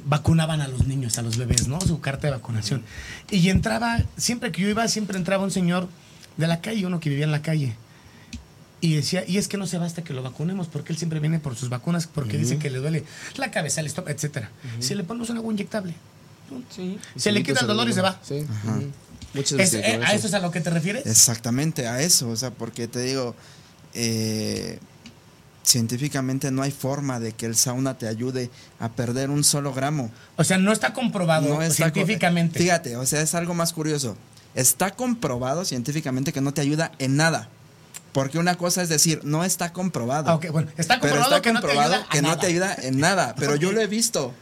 [0.05, 1.79] vacunaban a los niños, a los bebés, ¿no?
[1.81, 2.83] Su carta de vacunación.
[3.29, 5.87] Y entraba, siempre que yo iba, siempre entraba un señor
[6.37, 7.75] de la calle, uno que vivía en la calle.
[8.81, 11.39] Y decía, y es que no se basta que lo vacunemos, porque él siempre viene
[11.39, 13.03] por sus vacunas, porque dice que le duele
[13.37, 14.49] la cabeza, el estómago, etcétera.
[14.79, 15.93] Si le ponemos un agua inyectable,
[16.73, 16.99] Sí.
[17.15, 18.19] se le quita el dolor y se va.
[18.23, 18.45] Sí.
[19.33, 19.81] Muchas Es- veces.
[19.85, 21.05] eh, ¿A eso es a lo que te refieres?
[21.05, 23.35] Exactamente, a eso, o sea, porque te digo,
[23.93, 24.79] eh,
[25.63, 30.11] científicamente no hay forma de que el sauna te ayude a perder un solo gramo.
[30.37, 32.59] O sea, no está comprobado No está co- científicamente.
[32.59, 34.15] Fíjate, o sea, es algo más curioso.
[34.53, 37.49] Está comprobado científicamente que no te ayuda en nada.
[38.13, 40.31] Porque una cosa es decir, no está comprobado.
[40.31, 42.39] Ah, bueno, está pero comprobado está que no te ayuda a que no nada.
[42.39, 43.35] te ayuda en nada.
[43.39, 44.33] Pero yo lo he visto.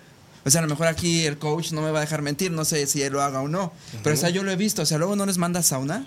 [0.45, 2.65] O sea, a lo mejor aquí el coach no me va a dejar mentir, no
[2.65, 3.71] sé si él lo haga o no.
[4.03, 4.81] Pero o sea, yo lo he visto.
[4.81, 6.05] O sea, luego no les manda sauna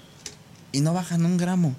[0.72, 1.74] y no bajan un gramo.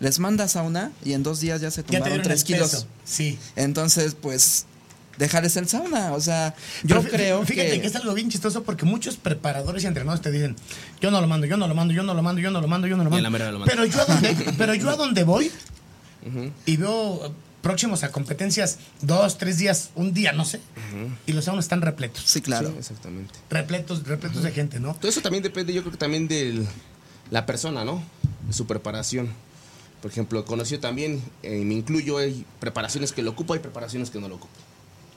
[0.00, 2.86] Les manda sauna y en dos días ya se Ya te tumbaron dieron tres kilos.
[3.04, 3.38] Sí.
[3.56, 4.66] Entonces, pues,
[5.18, 6.12] déjales el sauna.
[6.12, 7.80] O sea, yo Pero creo fíjate que...
[7.80, 7.86] que...
[7.86, 10.56] es algo bien chistoso porque muchos preparadores y entrenadores te dicen,
[11.00, 12.68] yo no lo mando, yo no lo mando, yo no lo mando, yo no lo
[12.68, 13.22] mando, yo no lo mando.
[13.22, 13.74] la mera lo manda.
[13.74, 15.50] pero yo a donde, pero yo a donde voy
[16.66, 20.60] y veo próximos a competencias dos, tres días, un día, no sé,
[21.26, 22.24] y los saunas están repletos.
[22.26, 22.68] Sí, claro.
[22.68, 23.34] Sí, exactamente.
[23.50, 24.94] Repletos, repletos de gente, ¿no?
[24.94, 26.66] Todo eso también depende, yo creo que también de
[27.30, 28.02] la persona, ¿no?
[28.46, 29.28] De su preparación.
[30.00, 34.20] Por ejemplo, conocido también, eh, me incluyo, hay preparaciones que lo ocupo, hay preparaciones que
[34.20, 34.54] no lo ocupo.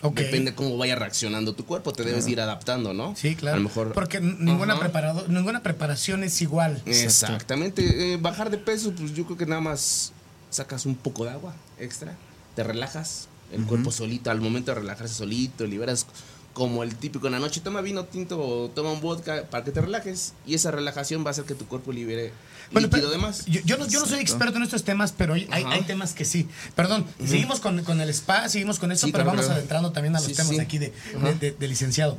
[0.01, 0.15] Ok.
[0.15, 3.15] Depende cómo vaya reaccionando tu cuerpo, te debes ir adaptando, ¿no?
[3.15, 3.58] Sí, claro.
[3.58, 3.93] A lo mejor.
[3.93, 6.82] Porque ninguna, preparado, ninguna preparación es igual.
[6.88, 8.13] Exactamente.
[8.13, 10.13] Eh, bajar de peso, pues yo creo que nada más
[10.49, 12.17] sacas un poco de agua extra,
[12.56, 16.06] te relajas, el cuerpo solito, al momento de relajarse solito, liberas
[16.54, 19.72] como el típico en la noche, toma vino tinto o toma un vodka para que
[19.72, 22.34] te relajes y esa relajación va a hacer que tu cuerpo libere
[22.74, 23.46] Bueno, líquido pero de más.
[23.46, 26.26] Yo, yo no, yo no soy experto en estos temas, pero hay, hay- temas que
[26.26, 26.48] sí.
[26.76, 30.20] Perdón, seguimos con, con el spa, seguimos con esto, Sí, pero vamos adentrando también a
[30.20, 30.60] los Sí, temas sí.
[30.60, 30.92] aquí de,
[31.24, 32.18] de- de- de licenciado.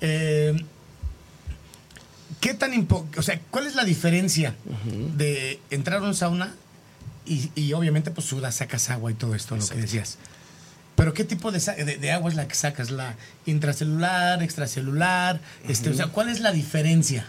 [0.00, 0.54] Eh,
[2.40, 4.54] ¿Qué tan O sea, ¿cuál es la diferencia
[5.16, 6.54] de entrar a un sauna
[7.28, 10.18] y, y obviamente pues sudas, sacas agua y todo esto, lo que decías?
[10.96, 12.90] Pero ¿qué tipo de, de- de agua es la que sacas?
[12.90, 13.14] ¿La
[13.46, 15.40] intracelular, extracelular?
[15.68, 17.26] este, o sea, ¿cuál es la diferencia?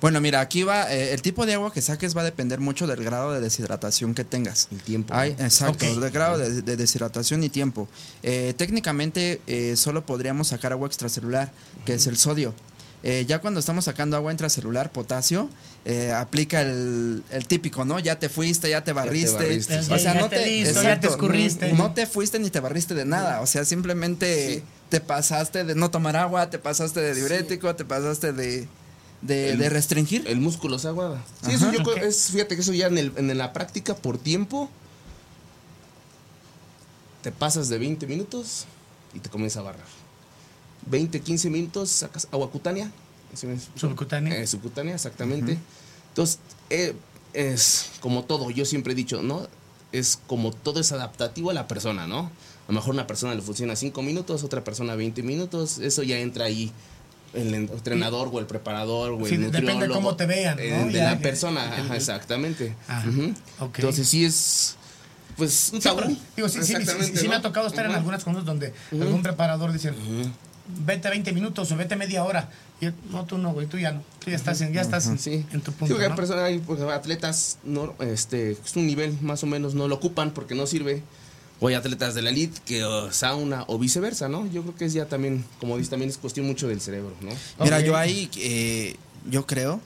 [0.00, 2.86] Bueno, mira, aquí va, eh, el tipo de agua que saques va a depender mucho
[2.86, 4.68] del grado de deshidratación que tengas.
[4.70, 5.14] El tiempo.
[5.14, 5.44] Hay, ¿no?
[5.44, 7.88] exacto, del grado de, de deshidratación y tiempo.
[8.22, 11.52] Eh, técnicamente eh, solo podríamos sacar agua extracelular,
[11.86, 12.52] que es el sodio.
[13.06, 15.50] Eh, ya cuando estamos sacando agua intracelular, potasio,
[15.84, 17.98] eh, aplica el, el típico, ¿no?
[17.98, 19.34] Ya te fuiste, ya te barriste.
[19.36, 19.92] barriste, sí.
[19.92, 21.70] O sea, Ya no te te, listo, ya te escurriste.
[21.74, 23.42] No, no te fuiste ni te barriste de nada.
[23.42, 28.32] O sea, simplemente te pasaste de no tomar agua, te pasaste de diurético, te pasaste
[28.32, 28.66] de,
[29.20, 30.24] de, El- de restringir.
[30.26, 31.22] El músculo es agua.
[31.42, 31.70] Sí, Ajá.
[31.72, 34.70] eso yo es, fíjate que eso ya en, el- en la práctica por tiempo
[37.22, 38.64] te pasas de 20 minutos
[39.14, 39.84] y te comienza a barrar.
[40.86, 42.90] 20, 15 minutos sacas agua cutánea
[43.76, 44.36] subcutánea.
[44.40, 45.58] Eh, subcutánea, exactamente.
[46.10, 46.38] Entonces,
[46.70, 46.94] eh,
[47.32, 49.48] es como todo, yo siempre he dicho, ¿no?
[49.92, 52.30] Es como todo es adaptativo a la persona, ¿no?
[52.68, 56.18] A lo mejor una persona le funciona 5 minutos, otra persona 20 minutos, eso ya
[56.18, 56.72] entra ahí
[57.34, 60.86] el entrenador o el preparador o el sí, Depende de cómo te vean, ¿no?
[60.86, 62.74] de la persona, exactamente.
[63.60, 64.76] Entonces sí es
[65.36, 66.00] pues un tabú.
[66.36, 66.74] digo, sí, sí,
[67.14, 69.92] sí, me ha tocado estar en algunas cosas donde algún preparador dice,
[70.66, 72.48] vete 20 minutos o vete media hora.
[72.80, 74.02] Y no, tú no, güey, tú ya no.
[74.18, 75.96] Tú ya estás en, ya estás en, tu punto.
[75.96, 79.88] Sí, hay personas, hay pues, atletas, no, este, es un nivel más o menos, no
[79.88, 81.02] lo ocupan porque no sirve.
[81.60, 84.46] O hay atletas de la elite que sauna o viceversa, ¿no?
[84.50, 87.30] Yo creo que es ya también, como dices, también es cuestión mucho del cerebro, ¿no?
[87.64, 88.96] Mira, yo ahí, eh,
[89.30, 89.80] yo creo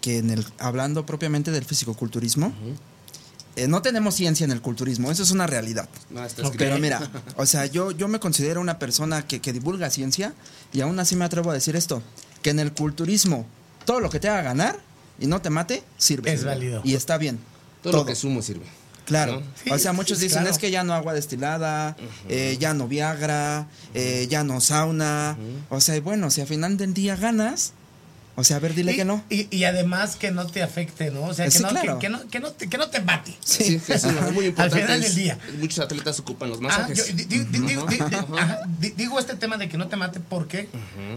[0.00, 2.52] que en el, hablando propiamente del fisicoculturismo,
[3.56, 5.88] eh, no tenemos ciencia en el culturismo, eso es una realidad.
[6.58, 10.34] Pero mira, o sea, yo, yo me considero una persona que, que, divulga ciencia
[10.72, 12.02] y aún así me atrevo a decir esto,
[12.42, 13.46] que en el culturismo
[13.84, 14.78] todo lo que te haga ganar
[15.18, 16.32] y no te mate, sirve.
[16.32, 16.80] Es válido.
[16.84, 17.38] Y está bien.
[17.82, 18.64] Todo, lo que sumo sirve.
[19.04, 19.42] Claro.
[19.70, 21.94] o sea, muchos dicen es que ya no agua destilada,
[22.28, 25.36] eh, ya no Viagra, eh, ya no sauna.
[25.68, 27.74] O sea, bueno, si al final del día ganas,
[28.36, 29.22] o sea, a ver, dile que no.
[29.30, 31.22] Y, además que no te afecte, ¿no?
[31.22, 33.32] O sea, que, no, que, no, que, no, te, que no te mate.
[33.44, 34.62] Sí, eso es muy importante.
[34.62, 35.38] Al final del día.
[35.60, 37.14] Muchos atletas ocupan los masajes.
[38.96, 40.68] digo, este tema de que no te mate, ¿por qué?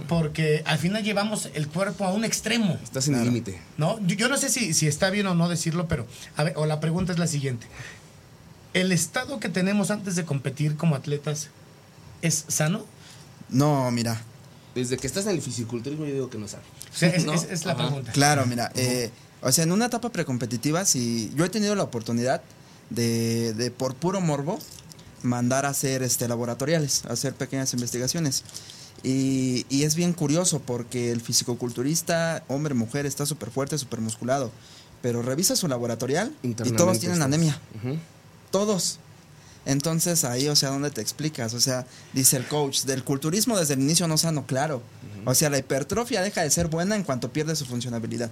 [0.08, 2.78] Porque al final llevamos el cuerpo a un extremo.
[2.84, 3.60] Estás en el límite.
[3.78, 4.00] ¿No?
[4.06, 6.80] Yo, no sé si, si está bien o no decirlo, pero, a ver, o la
[6.80, 7.66] pregunta es la siguiente.
[8.74, 11.50] ¿El estado que tenemos antes de competir como atletas
[12.22, 12.86] es sano?
[13.50, 14.22] No, mira.
[14.78, 16.64] Desde que estás en el fisiculturismo yo digo que no sabe.
[17.02, 18.12] es, la pregunta.
[18.12, 19.10] Claro, mira, eh,
[19.42, 22.44] o sea, en una etapa precompetitiva, si yo he tenido la oportunidad
[22.92, 24.60] de, de por puro morbo,
[25.24, 28.44] mandar a hacer este, laboratoriales, a hacer pequeñas investigaciones.
[29.02, 34.52] Y, y es bien curioso porque el fisicoculturista, hombre, mujer, está súper fuerte, súper musculado.
[35.02, 37.60] Pero revisa su laboratorial y todos tienen anemia.
[38.52, 39.00] Todos.
[39.68, 41.54] Entonces ahí, o sea, ¿dónde te explicas?
[41.54, 44.82] O sea, dice el coach, del culturismo desde el inicio no sano, claro.
[45.26, 48.32] O sea, la hipertrofia deja de ser buena en cuanto pierde su funcionabilidad.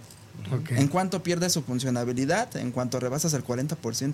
[0.70, 4.14] En cuanto pierde su funcionabilidad, en cuanto rebasas el 40%.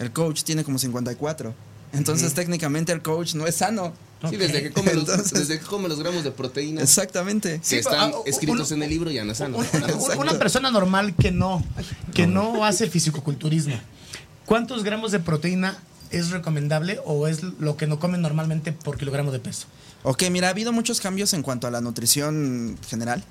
[0.00, 1.54] El coach tiene como 54.
[1.92, 3.92] Entonces, técnicamente el coach no es sano.
[4.28, 6.82] Sí, desde que, come los, desde que come los gramos de proteína.
[6.82, 7.60] Exactamente.
[7.66, 9.58] Que están ah, escritos en el libro ya no es sano.
[10.18, 11.64] Una, persona normal que no,
[12.12, 13.76] que no hace fisicoculturismo,
[14.46, 15.78] ¿cuántos gramos de proteína
[16.10, 19.66] es recomendable o es lo que no comen normalmente por kilogramo de peso?
[20.02, 23.22] Ok, mira, ha habido muchos cambios en cuanto a la nutrición general,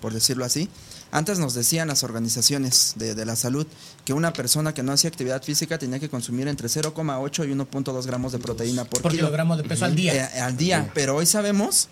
[0.00, 0.68] por decirlo así.
[1.10, 3.66] Antes nos decían las organizaciones de, la salud
[4.04, 8.06] que una persona que no hacía actividad física tenía que consumir entre 0,8 y 1.2
[8.06, 10.14] gramos de proteína por, por kilogramo de peso al día.
[10.14, 11.88] Eh, al día, pero hoy sabemos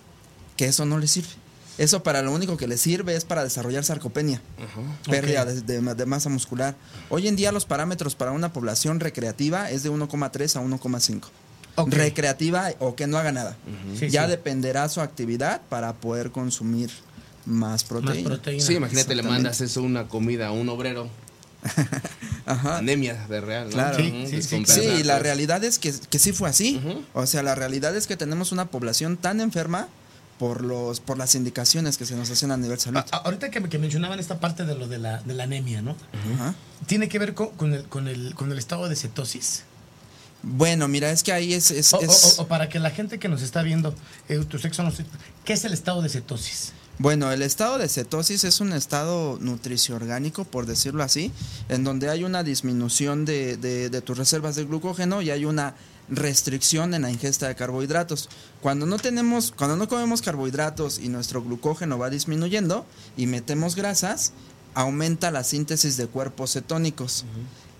[0.56, 1.30] que eso no le sirve.
[1.78, 4.40] Eso para lo único que le sirve es para desarrollar sarcopenia,
[5.08, 6.74] pérdida de, masa muscular.
[7.10, 11.22] Hoy en día los parámetros para una población recreativa es de 1,3 a 1,5.
[11.88, 13.56] Recreativa o que no haga nada.
[14.08, 16.90] ya dependerá su actividad para poder consumir
[17.44, 18.40] más proteína.
[18.58, 21.08] Sí, imagínate, le mandas eso una comida a un obrero.
[22.46, 23.98] Anemia de real, Claro.
[23.98, 26.80] Sí, sí, la realidad es que, que sí fue así.
[27.12, 29.88] O sea, la realidad es que tenemos una población tan enferma
[30.38, 33.00] por los por las indicaciones que se nos hacen a nivel salud.
[33.10, 35.96] ahorita que, que, mencionaban esta parte de lo de la, de la anemia, ¿no?
[36.86, 39.64] ¿Tiene que ver con, el, con, el, con el estado de cetosis?
[40.42, 41.70] Bueno, mira, es que ahí es...
[41.70, 41.92] es,
[42.38, 43.94] o, para que la gente que nos está viendo,
[44.28, 44.92] eh, tu sexo no
[45.44, 46.72] ¿qué es el estado de cetosis?
[46.98, 51.32] Bueno, el estado de cetosis es un estado nutricio-orgánico, por decirlo así,
[51.68, 55.74] en donde hay una disminución de, de, de tus reservas de glucógeno y hay una
[56.08, 58.28] restricción en la ingesta de carbohidratos.
[58.60, 64.32] Cuando no tenemos, cuando no comemos carbohidratos y nuestro glucógeno va disminuyendo y metemos grasas,
[64.74, 67.24] aumenta la síntesis de cuerpos cetónicos.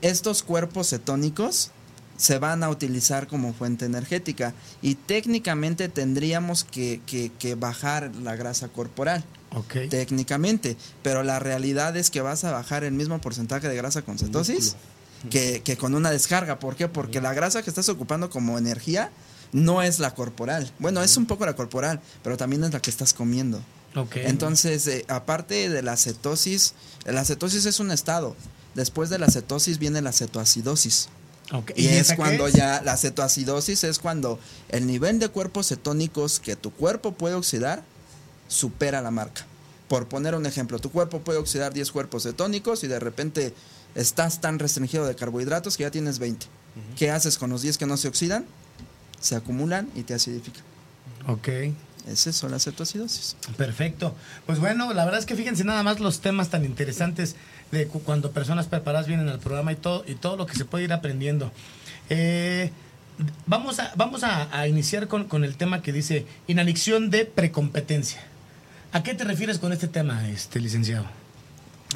[0.03, 1.71] Estos cuerpos cetónicos
[2.17, 9.25] se van a utilizar como fuente energética y técnicamente tendríamos que, bajar la grasa corporal.
[9.89, 14.19] Técnicamente, pero la realidad es que vas a bajar el mismo porcentaje de grasa con
[14.19, 14.77] cetosis
[15.31, 16.59] que, con una descarga.
[16.59, 16.89] ¿Por qué?
[16.89, 19.11] Porque la grasa que estás ocupando como energía
[19.53, 20.71] no es la corporal.
[20.79, 23.61] Bueno, es un poco la corporal, pero también es la que estás comiendo.
[24.15, 26.75] Entonces, eh, aparte de la cetosis,
[27.07, 28.37] la cetosis es un estado.
[28.75, 31.09] Después de la cetosis viene la cetoacidosis.
[31.77, 36.73] Y, es cuando ya la cetoacidosis es cuando el nivel de cuerpos cetónicos que tu
[36.73, 37.85] cuerpo puede oxidar
[38.49, 39.47] supera la marca.
[39.89, 43.55] Por poner un ejemplo, tu cuerpo puede oxidar 10 cuerpos cetónicos y de repente
[43.97, 46.47] estás tan restringido de carbohidratos que ya tienes 20.
[46.97, 48.45] ¿Qué haces con los 10 que no se oxidan?
[49.21, 50.63] Se acumulan y te acidifican.
[51.27, 51.49] Ok.
[52.07, 53.37] Esas son las cetoacidosis.
[53.57, 54.15] Perfecto.
[54.45, 57.35] Pues bueno, la verdad es que fíjense nada más los temas tan interesantes
[57.73, 60.85] de cuando personas preparadas vienen al programa y todo, y todo lo que se puede
[60.85, 61.51] ir aprendiendo.
[62.11, 62.71] Eh,
[63.47, 68.23] vamos a, vamos a, iniciar con, con, el tema que dice inanición de precompetencia.
[68.93, 71.07] ¿A qué te refieres con este tema, este licenciado?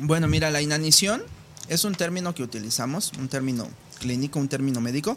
[0.01, 1.23] Bueno, mira, la inanición
[1.71, 3.67] es un término que utilizamos, un término
[4.01, 5.17] clínico, un término médico,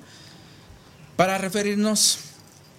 [1.17, 2.19] para referirnos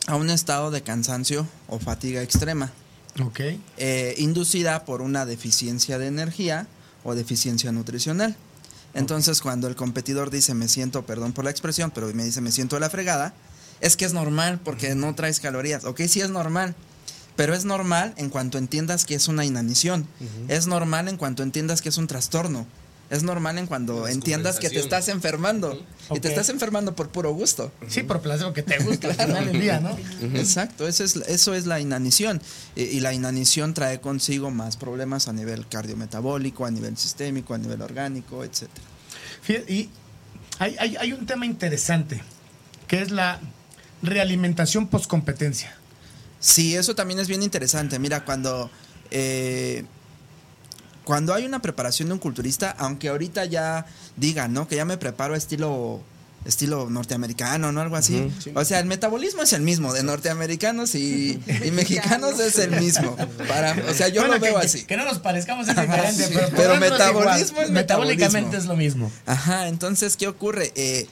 [0.06, 2.72] a un estado de cansancio o fatiga extrema.
[3.20, 3.40] Ok.
[3.76, 6.68] Eh, inducida por una deficiencia de energía
[7.02, 8.36] o deficiencia nutricional.
[8.94, 12.52] Entonces, cuando el competidor dice me siento, perdón por la expresión, pero me dice me
[12.52, 13.34] siento de la fregada,
[13.80, 15.84] es que es normal porque no traes calorías.
[15.84, 16.76] Ok, sí es normal.
[17.34, 20.06] Pero es normal en cuanto entiendas que es una inanición.
[20.46, 22.68] Es normal en cuanto entiendas que es un trastorno.
[23.10, 25.80] Es normal en cuando entiendas que te estás enfermando.
[26.14, 27.70] Y te estás enfermando por puro gusto.
[27.88, 29.96] Sí, por placer, que te gusta al final del día, ¿no?
[30.38, 32.40] Exacto, eso es, eso es la inanición.
[32.76, 37.82] Y, la inanición trae consigo más problemas a nivel cardiometabólico, a nivel sistémico, a nivel
[37.82, 38.68] orgánico, etc.
[39.68, 39.90] Y
[40.58, 42.22] hay, hay, un tema interesante,
[42.86, 43.40] que es la
[44.02, 45.76] realimentación post-competencia.
[46.40, 47.98] Sí, eso también es bien interesante.
[47.98, 48.70] Mira, cuando...
[49.10, 49.84] Eh,
[51.04, 53.86] cuando hay una preparación de un culturista, aunque ahorita ya
[54.16, 54.66] digan, ¿no?
[54.66, 56.02] Que ya me preparo estilo
[56.44, 57.80] estilo norteamericano, ¿no?
[57.80, 58.30] Algo así.
[58.54, 61.40] O sea, el metabolismo es el mismo, de norteamericanos y,
[61.72, 63.16] mexicanos es el mismo.
[63.48, 64.84] Para, o sea, yo lo veo así.
[64.84, 69.10] Que no nos parezcamos es diferente, pero, pero metabolismo es Metabólicamente es lo mismo.
[69.26, 70.72] Ajá, entonces, ¿qué ocurre?
[70.74, 71.06] Eh,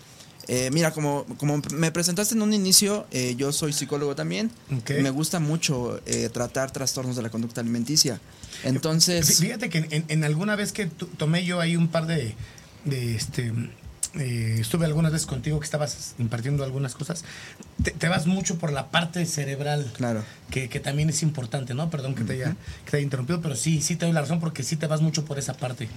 [0.49, 4.51] eh, mira, como, como me presentaste en un inicio, eh, yo soy psicólogo también.
[4.89, 6.01] Me gusta mucho
[6.33, 8.21] tratar trastornos de la conducta alimenticia.
[8.65, 9.39] Entonces.
[9.39, 12.35] Fíjate que en, alguna vez que tomé yo ahí un par de.
[12.85, 13.53] de este,
[14.15, 17.25] eh, estuve algunas veces contigo que estabas impartiendo algunas cosas.
[17.83, 19.91] Te, vas mucho por la parte cerebral.
[19.97, 20.23] Claro.
[20.51, 21.89] Que, también es importante, ¿no?
[21.89, 24.39] Perdón que te, haya, que te haya interrumpido, pero sí, sí te doy la razón
[24.39, 25.89] porque sí te vas mucho por esa parte.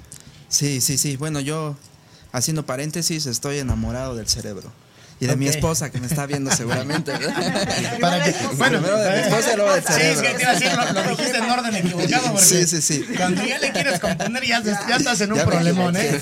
[0.47, 1.17] Sí, sí, sí.
[1.17, 1.75] Bueno, yo,
[2.35, 4.71] haciendo paréntesis, estoy enamorado del cerebro
[5.19, 7.13] y de mi esposa que me está viendo seguramente.
[8.01, 10.21] Para que, bueno, primero de mi esposa y luego del cerebro.
[10.21, 12.67] Sí, es que te iba a decir, lo, lo, dijiste en orden equivocado porque sí,
[12.67, 13.05] sí, sí.
[13.15, 16.21] cuando ya le quieres componer ya, ya estás en un problemón, ¿eh?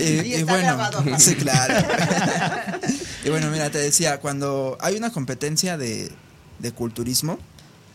[0.00, 0.78] Y, y, bueno,
[1.18, 1.74] sí, claro.
[3.24, 6.10] y bueno, mira, te decía, cuando hay una competencia de,
[6.58, 7.38] de culturismo,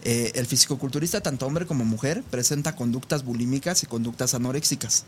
[0.03, 5.03] eh, el fisicoculturista, tanto hombre como mujer, presenta conductas bulímicas y conductas anoréxicas.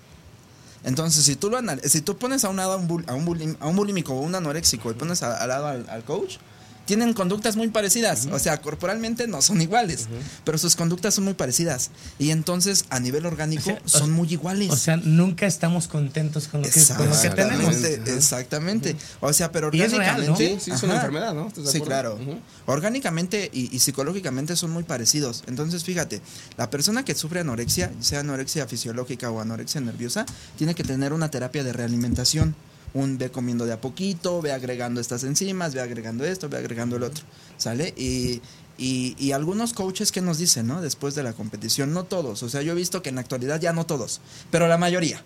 [0.83, 3.75] Entonces, si tú, lo si tú pones a un lado a un, un, a un
[3.75, 6.37] bulímico o un anoréxico y pones al lado al, coach,
[6.85, 8.27] tienen conductas muy parecidas.
[8.31, 10.07] O sea, corporalmente no son iguales,
[10.43, 11.91] pero sus conductas son muy parecidas.
[12.19, 14.69] Y entonces, a nivel orgánico, son muy iguales.
[14.71, 17.75] O sea, nunca estamos contentos con lo que, tenemos.
[17.83, 18.95] Exactamente.
[19.19, 20.59] O sea, pero orgánicamente.
[20.59, 21.51] Sí, es una enfermedad, ¿no?
[21.65, 22.19] Sí, claro.
[22.65, 25.43] Orgánicamente y, psicológicamente son muy parecidos.
[25.47, 26.21] Entonces, fíjate,
[26.57, 30.25] la persona que sufre anorexia, sea anorexia fisiológica o anorexia nerviosa,
[30.57, 32.55] tiene que tener una terapia de realimentación
[32.93, 36.97] un ve comiendo de a poquito, ve agregando estas enzimas, ve agregando esto, ve agregando
[36.97, 37.23] el otro,
[37.57, 37.93] ¿sale?
[37.97, 38.41] Y,
[38.77, 40.81] y, algunos coaches que nos dicen, ¿no?
[40.81, 43.61] Después de la competición, no todos, o sea, yo he visto que en la actualidad
[43.61, 45.23] ya no todos, pero la mayoría,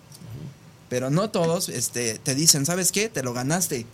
[0.88, 3.08] pero no todos, este, te dicen, ¿sabes qué?
[3.08, 3.86] Te lo ganaste.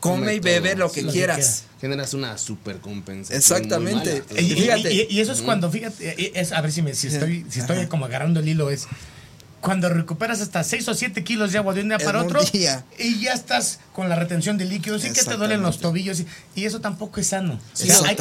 [0.00, 1.64] Come, y bebe lo que quieras.
[1.80, 3.38] Generas una super compensación.
[3.38, 4.22] Exactamente.
[4.38, 8.04] Y, eso es cuando, fíjate, es, a ver si, me, si estoy, si estoy como
[8.04, 8.86] agarrando el hilo, es
[9.60, 12.40] cuando recuperas hasta 6 o 7 kilos de agua de un día para otro
[12.98, 16.22] y ya estás con la retención de líquidos y que te duelen los tobillos
[16.54, 17.58] y, eso tampoco es sano.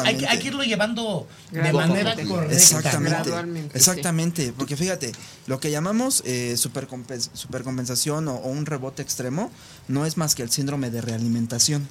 [0.03, 2.55] hay, que irlo llevando de manera correcta.
[2.55, 3.31] Exactamente.
[3.73, 5.11] Exactamente, porque fíjate,
[5.47, 9.51] lo que llamamos eh, supercompensación o un rebote extremo
[9.87, 11.87] no es más que el síndrome de realimentación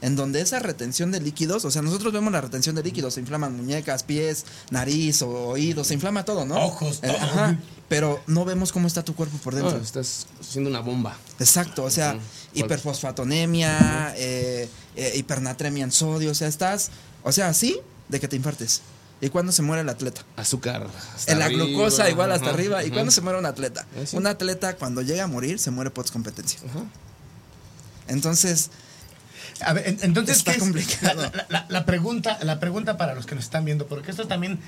[0.00, 3.20] en donde esa retención de líquidos, o sea, nosotros vemos la retención de líquidos, se
[3.20, 6.56] inflaman muñecas, pies, nariz, oídos, se inflama todo, ¿no?
[6.56, 9.76] Ojos, eh, Ajá, pero no vemos cómo está tu cuerpo por dentro.
[9.78, 11.16] estás siendo una bomba.
[11.40, 12.18] Exacto, o sea,
[12.54, 16.90] hiperfosfatonemia, eh, eh, hipernatremia en sodio, o sea, estás,
[17.22, 18.82] o sea, así de que te infartes.
[19.20, 20.24] ¿Y cuándo se muere el atleta?
[20.36, 20.86] Azúcar.
[21.26, 22.84] En la glucosa igual hasta arriba.
[22.84, 23.84] ¿Y cuándo se muere un atleta?
[24.12, 26.60] Un atleta cuando llega a morir se muere por competencia.
[28.06, 28.70] Entonces,
[29.60, 31.30] a ver, entonces, Está complicado.
[31.68, 34.58] La, pregunta, la pregunta para los que nos están viendo, porque esto también,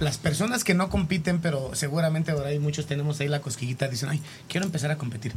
[0.00, 4.08] las personas que no compiten, pero seguramente ahora hay muchos tenemos ahí la cosquillita, dicen,
[4.08, 5.32] ay, quiero empezar a competir.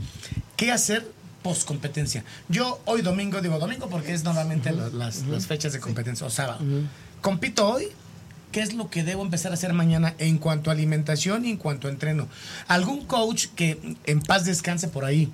[0.56, 1.10] ¿Qué hacer
[1.44, 2.24] post competencia?
[2.50, 6.60] Yo hoy domingo, digo domingo porque es normalmente las, fechas de competencia, o sábado.
[7.22, 7.88] Compito hoy,
[8.52, 11.58] ¿qué es lo que debo empezar a hacer mañana en cuanto a alimentación y en
[11.58, 12.28] cuanto a entreno?
[12.68, 15.32] ¿Algún coach que en paz descanse por ahí,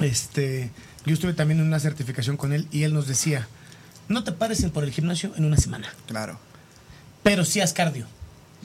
[0.00, 0.70] este
[1.06, 3.48] yo estuve también en una certificación con él y él nos decía,
[4.08, 5.92] no te pares por el gimnasio en una semana.
[6.06, 6.38] Claro.
[7.22, 8.06] pero sí haz cardio.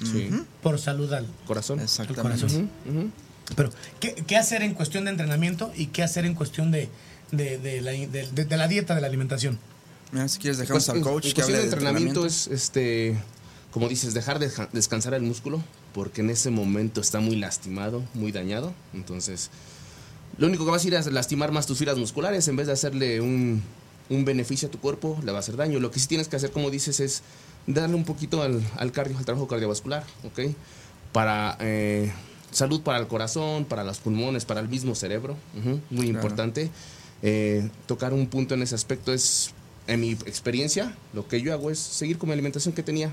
[0.03, 0.29] Sí.
[0.61, 1.79] Por salud al, Corazón.
[1.79, 2.21] al Exactamente.
[2.41, 2.69] corazón.
[2.89, 3.09] Ujú.
[3.55, 6.87] Pero, ¿qué, qué hacer en cuestión de entrenamiento y qué hacer en cuestión de,
[7.31, 9.57] de, de la, de- de- de la dieta, de la alimentación?
[10.11, 12.47] Mira, si quieres dejamos Pues, al coach en que hable cuestión de de entrenamiento es,
[12.47, 13.17] este,
[13.71, 15.61] como dices, dejar de descansar el músculo,
[15.93, 18.73] porque en ese momento está muy lastimado, muy dañado.
[18.93, 19.49] Entonces,
[20.39, 22.73] lo único que vas a ir es lastimar más tus fibras musculares en vez de
[22.73, 23.61] hacerle un,
[24.09, 25.79] un beneficio a tu cuerpo, le va a hacer daño.
[25.79, 27.21] Lo que sí tienes que hacer, como dices, es
[27.67, 30.55] darle un poquito al, al cardio, al trabajo cardiovascular, ¿ok?
[31.11, 32.11] Para eh,
[32.51, 35.35] salud para el corazón, para los pulmones, para el mismo cerebro,
[35.89, 36.07] muy Claro.
[36.07, 36.69] importante.
[37.21, 39.51] Eh, tocar un punto en ese aspecto es,
[39.87, 43.11] en mi experiencia, lo que yo hago es seguir con mi alimentación que tenía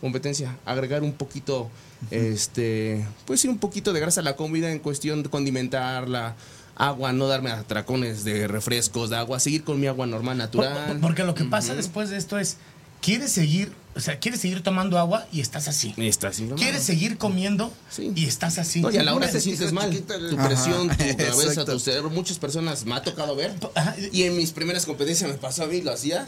[0.00, 1.70] competencia, agregar un poquito,
[2.10, 6.34] este, pues sí, un poquito de grasa a la comida en cuestión de condimentarla,
[6.76, 10.86] agua, no darme atracones de refrescos, de agua, seguir con mi agua normal, natural.
[10.88, 12.56] por- porque lo que pasa después de esto es,
[13.00, 15.94] quieres seguir, o sea, quieres seguir tomando agua y estás así.
[15.96, 16.56] Está así, ¿no?
[16.56, 18.12] Quieres seguir comiendo Sí.
[18.14, 18.80] y estás así.
[18.82, 19.90] No, y a la hora te sientes mal.
[19.90, 22.10] Tu Ajá, presión, tu cabeza, tu cerebro.
[22.10, 23.54] Muchas personas me ha tocado ver.
[24.12, 26.26] Y en mis primeras competencias me pasó a mí, lo hacía,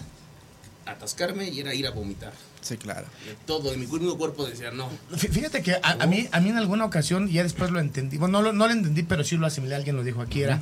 [0.93, 2.33] atascarme y era ir a vomitar.
[2.61, 3.07] Sí, claro.
[3.27, 4.91] De todo, de mi mismo cuerpo decía, no.
[5.13, 8.17] Fí- Fíjate que a, a mí, a mí en alguna ocasión, ya después lo entendí,
[8.19, 10.61] bueno, no, lo- no lo entendí, pero sí lo asimilé, alguien lo dijo aquí, era,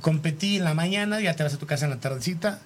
[0.00, 2.60] competí en la mañana, ya te vas a tu casa en la tardecita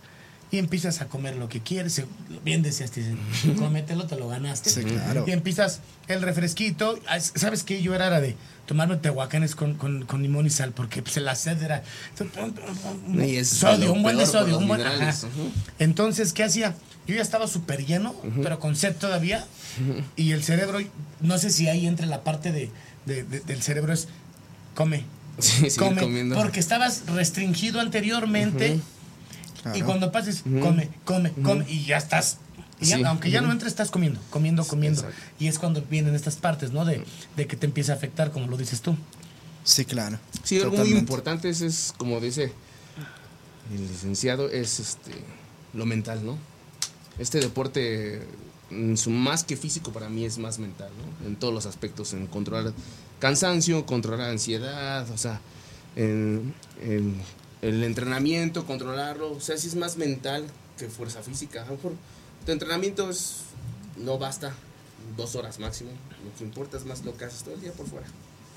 [0.51, 2.01] y empiezas a comer lo que quieres,
[2.45, 3.19] bien decías, te dicen,
[3.59, 4.71] cómetelo, te lo ganaste.
[4.71, 5.25] Sí, claro.
[5.27, 6.99] Y empiezas el refresquito,
[7.35, 7.83] ¿sabes qué?
[7.83, 8.37] Yo era, era de
[8.67, 11.83] tomarme tehuacanes con, con, con limón y sal, porque pues, la sed era...
[13.13, 14.81] Y es sodio, un buen de sodio, un buen...
[14.83, 15.15] ajá.
[15.79, 16.75] Entonces, ¿qué hacía?
[17.07, 19.45] Yo ya estaba súper lleno, pero con sed todavía.
[20.17, 20.79] Y el cerebro,
[21.21, 22.71] no sé si ahí entre la parte de,
[23.05, 24.09] de- de- del cerebro es
[24.75, 25.05] come,
[25.39, 26.01] Sí, come.
[26.01, 26.35] comiendo.
[26.35, 28.81] Porque estabas restringido anteriormente.
[29.73, 29.79] Claro.
[29.79, 31.65] Y cuando pases, come, come, come.
[31.69, 32.39] Y ya estás.
[32.81, 33.05] y ya- Sí.
[33.05, 35.01] Aunque ya no entres, estás comiendo, comiendo, comiendo.
[35.01, 35.21] exacto.
[35.39, 36.85] Y es cuando vienen estas partes, ¿no?
[36.85, 37.03] De,
[37.37, 38.97] de que te empieza a afectar, como lo dices tú.
[39.65, 40.19] Sí, claro.
[40.45, 42.53] Sí, algo muy importante es, es, como dice
[43.75, 45.13] el licenciado, es este
[45.75, 46.39] lo mental, ¿no?
[47.19, 48.23] Este deporte,
[48.71, 50.91] en su más que físico, para mí es más mental,
[51.21, 51.27] ¿no?
[51.27, 52.73] En todos los aspectos, en controlar
[53.19, 55.41] cansancio, controlar ansiedad, o sea,
[55.97, 57.17] en, en
[57.69, 60.45] el entrenamiento, controlarlo, o sea, sí es más mental
[60.79, 61.63] que fuerza física.
[61.63, 61.93] A lo mejor
[62.45, 63.39] tu entrenamiento es,
[63.97, 64.55] no basta,
[65.17, 65.91] dos horas máximo,
[66.25, 68.07] lo que importa es más lo que haces todo el día por fuera.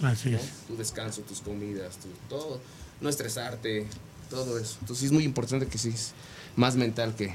[0.03, 0.37] Así ¿no?
[0.37, 0.43] es.
[0.67, 2.61] Tu descanso, tus comidas, tu, todo,
[3.01, 3.85] no estresarte,
[4.29, 4.77] todo eso.
[4.81, 6.13] Entonces es muy importante que sí es
[6.55, 7.33] más mental que,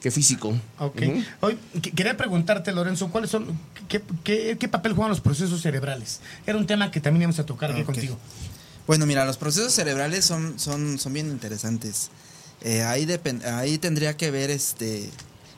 [0.00, 0.54] que físico.
[0.78, 0.96] Ok.
[1.02, 1.22] Ujú.
[1.40, 3.46] Hoy qu- quería preguntarte, Lorenzo, ¿cuáles son,
[3.88, 6.20] qué, qué- qué papel juegan los procesos cerebrales?
[6.46, 7.86] Era un tema que también íbamos a tocar aquí Ok.
[7.86, 8.18] contigo.
[8.86, 12.10] Bueno, mira, los procesos cerebrales son, son, son bien interesantes.
[12.62, 13.06] Eh, ahí,
[13.44, 15.10] ahí tendría que ver este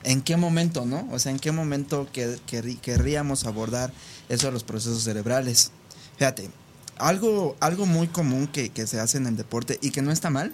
[0.05, 1.09] en qué momento, ¿no?
[1.11, 3.93] O sea, en qué momento que, querrí- querríamos abordar
[4.29, 5.71] eso de los procesos cerebrales.
[6.17, 6.49] Fíjate,
[6.97, 10.31] algo, algo muy común que, que se hace en el deporte y que no está
[10.31, 10.53] mal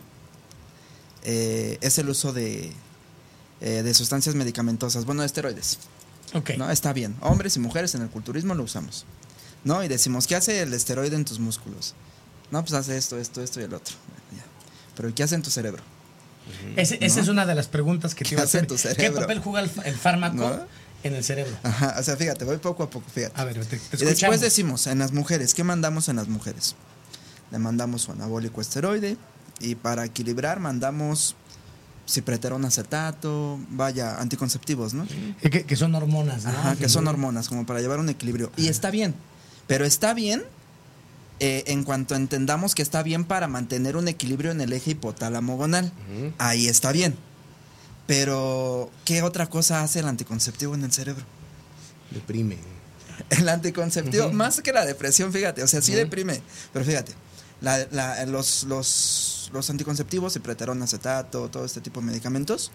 [1.25, 2.72] eh, es el uso de,
[3.61, 5.79] eh, de sustancias medicamentosas, bueno, de esteroides.
[6.35, 6.51] Ok.
[6.59, 6.70] ¿no?
[6.70, 7.14] Está bien.
[7.20, 9.05] Hombres y mujeres en el culturismo lo usamos.
[9.62, 9.83] ¿No?
[9.83, 11.95] Y decimos, ¿qué hace el esteroide en tus músculos?
[12.55, 13.94] No, pues hace esto, esto, esto y el otro.
[14.30, 14.44] Bueno.
[14.96, 15.82] Pero ¿qué hace en tu cerebro?
[16.76, 18.70] Ese- Esa es una de las preguntas que te ¿Qué iba a hace hacer.
[18.70, 20.61] en tu ¿Qué papel juega el, el fármaco ¿No?
[21.02, 21.52] en el cerebro?
[21.64, 23.40] Ajá, o sea, fíjate, voy poco a poco, fíjate.
[23.40, 26.76] A ver, te, te y después decimos, en las mujeres, ¿qué mandamos en las mujeres?
[27.50, 29.16] Le mandamos su anabólico esteroide
[29.59, 31.34] y para equilibrar mandamos
[32.09, 35.07] cipreterón acetato, vaya, anticonceptivos, ¿no?
[35.40, 36.50] Que, que son hormonas, ¿no?
[36.50, 38.52] Ajá, que son hormonas, como para llevar un equilibrio.
[38.57, 39.14] Y está bien,
[39.66, 40.44] pero está bien
[41.47, 45.57] eh, en cuanto entendamos que está bien para mantener un equilibrio en el eje hipotálamo
[45.59, 45.92] gonal.
[46.38, 47.14] Ahí está bien.
[48.07, 51.24] Pero, ¿qué otra cosa hace el anticonceptivo en el cerebro?
[52.11, 52.59] Deprime.
[53.30, 56.42] El anticonceptivo, más que la depresión, fíjate, o sea, sí deprime,
[56.72, 57.12] pero fíjate,
[57.61, 60.32] la- la- los, los, los anticonceptivos,
[60.82, 62.72] acetato, todo este tipo de medicamentos,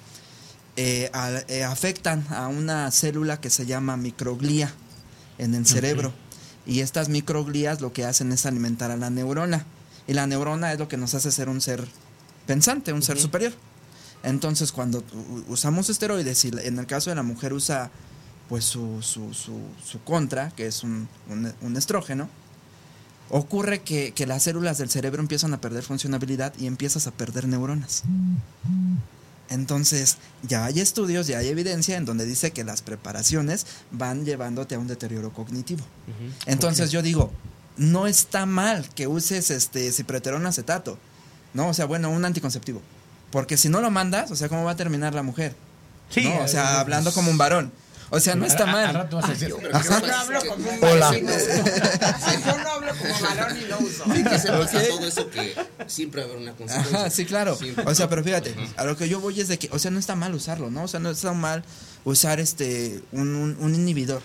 [0.78, 1.12] eh,
[1.48, 4.74] eh, afectan a una célula que se llama microglía
[5.38, 6.14] en el cerebro.
[6.70, 9.66] Y estas microglías lo que hacen es alimentar a la neurona.
[10.08, 11.86] Y la neurona es lo que nos hace ser un ser
[12.46, 13.54] pensante, un ser superior.
[14.24, 15.04] Entonces, cuando
[15.48, 17.90] usamos esteroides, y en el caso de la mujer usa
[18.50, 22.28] pues su, su, su, su contra, que es un, un- un estrógeno,
[23.30, 27.48] ocurre que, que las células del cerebro empiezan a perder funcionabilidad y empiezas a perder
[27.48, 28.04] neuronas.
[29.50, 34.76] Entonces, ya hay estudios, ya hay evidencia en donde dice que las preparaciones van llevándote
[34.76, 35.84] a un deterioro cognitivo.
[36.46, 37.32] Entonces yo digo,
[37.78, 40.98] no está mal que uses este cipreterón acetato,
[41.54, 41.70] ¿no?
[41.70, 42.82] O sea, bueno, un anticonceptivo.
[43.32, 45.56] Porque si no lo mandas, o sea, ¿cómo va a terminar la mujer?
[46.10, 46.44] Sí, ¿no?
[46.44, 47.72] O sea, hablando como un varón.
[48.12, 48.86] O sea, no está mal.
[48.86, 49.50] A, rato vas a decir.
[49.50, 51.12] Yo no hablo como un Hola.
[52.46, 54.04] Yo no hablo como varón y no uso.
[54.14, 55.56] Sí, que se pasa todo eso que
[55.88, 57.00] siempre va a haber una consecuencia.
[57.00, 57.58] Ajá, sí, claro.
[57.86, 60.00] O sea, pero fíjate, a lo que yo voy es de que, o sea, no
[60.00, 60.84] está mal usarlo, ¿no?
[60.84, 61.64] O sea, no está mal
[62.04, 64.22] usar este un, un, un inhibidor.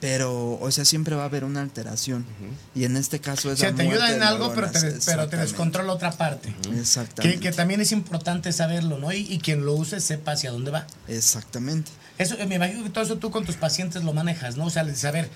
[0.00, 2.26] Pero o sea siempre va a haber una alteración.
[2.74, 5.36] Y en este caso es o sea, te ayuda en algo pero te, pero te
[5.36, 6.52] descontrola otra parte.
[6.76, 7.38] Exactamente.
[7.38, 10.72] Que, que, también es importante saberlo no y, y, quien lo use sepa hacia dónde
[10.72, 10.88] va.
[11.06, 14.70] Exactamente eso me imagino que todo eso tú con tus pacientes lo manejas no o
[14.70, 15.30] sea de saber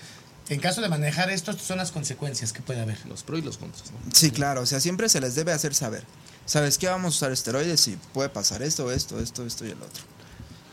[0.49, 2.97] en caso de manejar esto estas son las consecuencias que puede haber.
[3.05, 3.97] Los pros y los contras ¿no?
[4.13, 6.03] sí claro o sea siempre se les debe hacer saber.
[6.45, 9.81] Sabes qué vamos a usar esteroides y puede pasar esto esto esto esto y el
[9.81, 10.03] otro.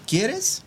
[0.06, 0.62] Quieres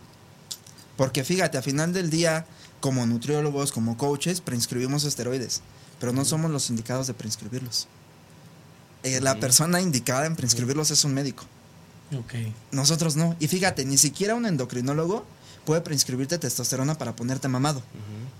[0.96, 2.44] porque fíjate a final del día
[2.80, 5.62] como nutriólogos, como coaches, prescribimos esteroides,
[6.00, 7.86] pero no somos los indicados de prescribirlos.
[9.04, 11.44] Eh, la persona indicada en prescribirlos es un médico.
[12.16, 12.54] Okay.
[12.72, 13.36] Nosotros no.
[13.38, 15.24] Y fíjate, ni siquiera un endocrinólogo
[15.64, 17.82] puede prescribirte testosterona para ponerte mamado.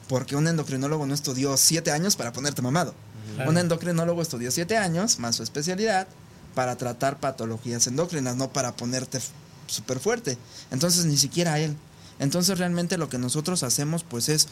[0.09, 2.95] Porque un endocrinólogo no estudió siete años para ponerte mamado.
[3.35, 3.51] Claro.
[3.51, 6.09] Un endocrinólogo estudió siete años, más su especialidad,
[6.55, 9.21] para tratar patologías endócrinas, no para ponerte
[9.67, 10.39] súper fuerte.
[10.71, 11.77] Entonces ni siquiera él.
[12.19, 14.49] Entonces realmente lo que nosotros hacemos pues es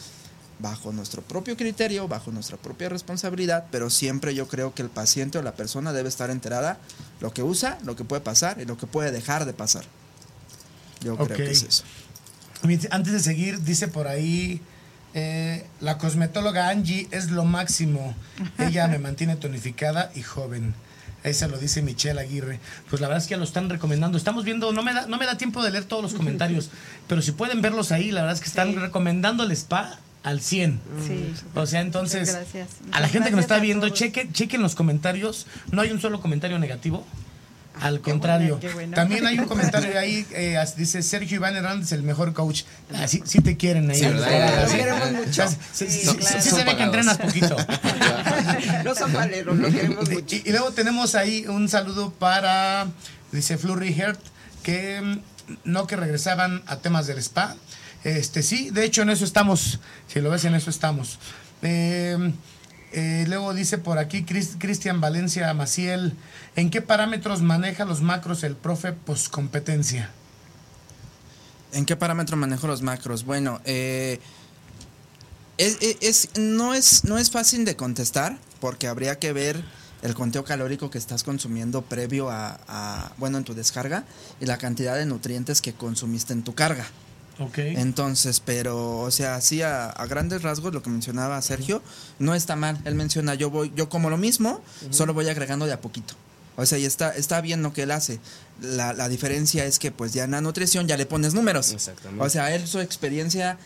[0.59, 5.37] bajo nuestro propio criterio, bajo nuestra propia responsabilidad, pero siempre yo creo que el paciente
[5.37, 6.77] o la persona debe estar enterada
[7.19, 9.85] lo que usa, lo que puede pasar y lo que puede dejar de pasar.
[11.01, 11.27] Yo okay.
[11.27, 11.83] creo que es eso.
[12.89, 14.61] Antes de seguir, dice por ahí,
[15.13, 18.15] eh, la cosmetóloga Angie es lo máximo.
[18.57, 20.73] Ella me mantiene tonificada y joven.
[21.23, 22.59] Ese lo dice Michelle Aguirre.
[22.89, 24.17] Pues la verdad es que ya lo están recomendando.
[24.17, 26.69] Estamos viendo, no me da, no me da tiempo de leer todos los comentarios,
[27.07, 28.75] pero si pueden verlos ahí, la verdad es que están sí.
[28.75, 30.81] recomendando el spa al 100.
[31.07, 31.33] Sí.
[31.55, 32.37] O sea, entonces,
[32.91, 35.47] a la gente que nos está viendo, cheque, chequen los comentarios.
[35.71, 37.05] No hay un solo comentario negativo.
[37.79, 38.95] Al qué contrario, buena, bueno.
[38.95, 42.63] también hay un comentario ahí, eh, dice Sergio Iván Hernández, el mejor coach.
[42.91, 43.99] Ah, sí, sí, te quieren ahí.
[43.99, 44.63] Sí, ¿verdad?
[44.63, 45.47] Lo queremos mucho.
[45.47, 46.41] Sí, sí, sí, claro.
[46.41, 47.55] sí se ve que entrenas poquito.
[48.83, 50.35] no son valeros, lo queremos mucho.
[50.35, 52.87] Y, y, luego tenemos ahí un saludo para,
[53.31, 54.19] dice Flurry Heart,
[54.63, 55.21] que
[55.63, 57.55] no que regresaban a temas del spa.
[58.03, 61.19] Este sí, de hecho en eso estamos, si lo ves en eso estamos.
[61.61, 62.33] Eh,
[62.93, 66.13] eh, luego dice por aquí Cristian Valencia Maciel,
[66.55, 70.09] ¿en qué parámetros maneja los macros el profe poscompetencia?
[71.73, 73.25] ¿En qué parámetro manejo los macros?
[73.25, 74.19] Bueno, eh,
[75.57, 79.61] es, es, no, es, no es fácil de contestar porque habría que ver
[80.01, 84.05] el conteo calórico que estás consumiendo previo a, a, bueno, en tu descarga
[84.39, 86.85] y la cantidad de nutrientes que consumiste en tu carga.
[87.39, 87.75] Okay.
[87.77, 91.81] Entonces, pero, o sea, así a, a, grandes rasgos, lo que mencionaba Sergio,
[92.19, 92.79] no está mal.
[92.85, 94.93] Él menciona, yo voy, yo como lo mismo, uh -huh.
[94.93, 96.15] solo voy agregando de a poquito.
[96.55, 98.19] O sea, y está, está bien lo que él hace.
[98.61, 101.71] La, la diferencia es que, pues, ya en la nutrición ya le pones números.
[101.71, 102.25] Exactamente.
[102.25, 103.59] O sea, él su experiencia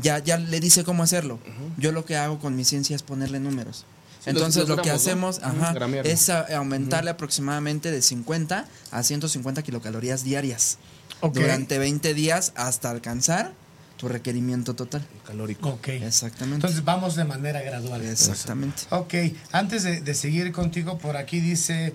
[0.00, 1.34] ya, ya le dice cómo hacerlo.
[1.34, 1.82] Uh -huh.
[1.82, 3.84] Yo lo que hago con mi ciencia es ponerle números.
[4.24, 5.46] Sí, Entonces los, los lo que hacemos ¿no?
[5.46, 10.78] ajá, es a, aumentarle aproximadamente de 50 a 150 kilocalorías diarias
[11.20, 11.42] okay.
[11.42, 13.52] durante 20 días hasta alcanzar
[13.96, 15.04] tu requerimiento total.
[15.26, 15.70] Calórico.
[15.70, 15.88] Ok.
[15.88, 16.56] Exactamente.
[16.56, 18.04] Entonces vamos de manera gradual.
[18.04, 18.82] Exactamente.
[18.90, 19.14] Ok,
[19.52, 21.94] antes de, de seguir contigo, por aquí dice...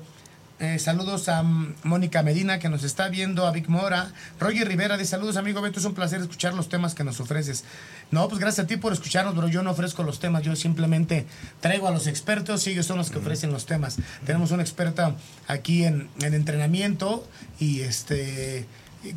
[0.60, 4.14] Eh, saludos a Mónica Medina que nos está viendo, a Vic Mora.
[4.40, 7.66] Roger Rivera dice saludos amigo Beto, es un placer escuchar los temas que nos ofreces.
[8.12, 11.26] No, pues gracias a ti por escucharnos, pero yo no ofrezco los temas, yo simplemente
[11.60, 13.98] traigo a los expertos y ellos son los que ofrecen los temas.
[14.26, 17.28] Tenemos una experta aquí en, en entrenamiento
[17.60, 18.66] y este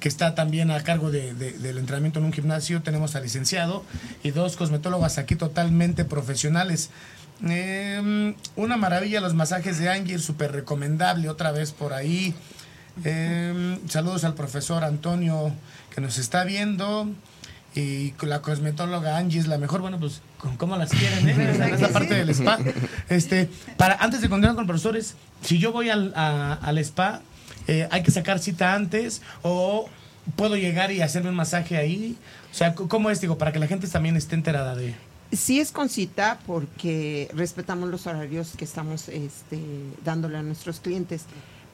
[0.01, 2.83] que está también a cargo de, de, del entrenamiento en un gimnasio.
[2.83, 3.85] Tenemos al licenciado
[4.23, 6.91] y dos cosmetólogas aquí totalmente profesionales.
[7.47, 12.35] Eh, una maravilla los masajes de Angie, súper recomendable otra vez por ahí.
[13.05, 15.53] Eh, saludos al profesor Antonio
[15.95, 17.09] que nos está viendo.
[17.75, 19.83] Y la cosmetóloga Angie es la mejor.
[19.83, 20.23] Bueno, pues,
[20.57, 21.29] ¿cómo las quieren?
[21.29, 21.71] Eh?
[21.75, 22.59] Es la parte del spa.
[23.11, 27.21] Este, para, antes de continuar con profesores, si yo voy al, a, al spa,
[27.67, 29.23] eh, ¿hay que sacar cita antes?
[29.43, 29.89] ¿O
[30.37, 32.17] puedo llegar y hacerme un masaje ahí?
[32.51, 33.21] O sea, ¿cómo es?
[33.21, 34.95] Digo, para que la gente también esté enterada de...
[35.33, 39.61] Sí es con cita porque respetamos los horarios que estamos este,
[40.05, 41.25] dándole a nuestros clientes,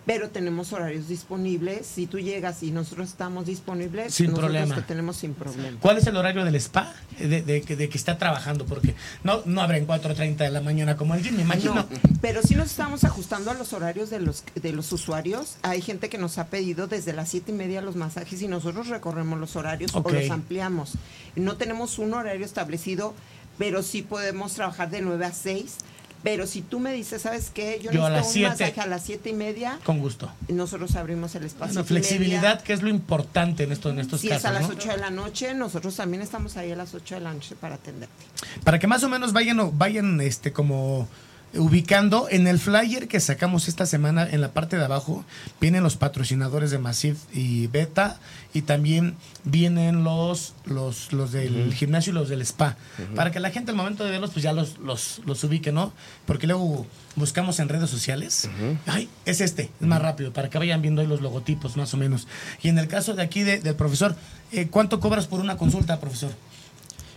[0.07, 1.87] pero tenemos horarios disponibles.
[1.87, 4.75] Si tú llegas y nosotros estamos disponibles, sin nosotros problema.
[4.75, 5.79] te tenemos sin problema.
[5.81, 8.67] ¿Cuál es el horario del spa de, de, de, de que está trabajando?
[8.67, 11.75] Porque no, no abren 4.30 de la mañana como el gym, me imagino.
[11.75, 11.87] No,
[12.21, 15.57] pero sí nos estamos ajustando a los horarios de los, de los usuarios.
[15.63, 18.89] Hay gente que nos ha pedido desde las 7 y media los masajes y nosotros
[18.89, 20.17] recorremos los horarios okay.
[20.17, 20.93] o los ampliamos.
[21.37, 23.15] No tenemos un horario establecido
[23.59, 25.77] pero sí podemos trabajar de 9 a 6
[26.23, 27.81] Pero si tú me dices, ¿sabes qué?
[27.83, 29.79] Yo, a las un masaje a las siete y media.
[29.85, 30.31] Con gusto.
[30.49, 31.81] Nosotros abrimos el espacio.
[31.81, 34.43] La flexibilidad, que es lo importante en, esto, en estos si casos.
[34.43, 37.16] Si es a las 8 de la noche, nosotros también estamos ahí a las 8
[37.16, 38.25] de la noche para atenderte.
[38.62, 41.09] Para que más o menos vayan, vayan este, como
[41.55, 45.25] ubicando en el flyer que sacamos esta semana en la parte de abajo
[45.61, 48.19] vienen los patrocinadores de Massive y Beta
[48.55, 52.77] y también vienen los los, los del gimnasio y los del spa.
[53.15, 55.93] Para que la gente al momento de verlos pues ya los, los, los ubique no
[56.27, 56.87] porque luego
[57.17, 58.49] buscamos en redes sociales.
[58.87, 61.97] Ay es este es más rápido para que vayan viendo ahí los logotipos más o
[61.97, 62.29] menos.
[62.63, 64.17] Y en el caso de aquí del profesor
[64.53, 66.31] eh, ¿cuánto cobras por una consulta profesor?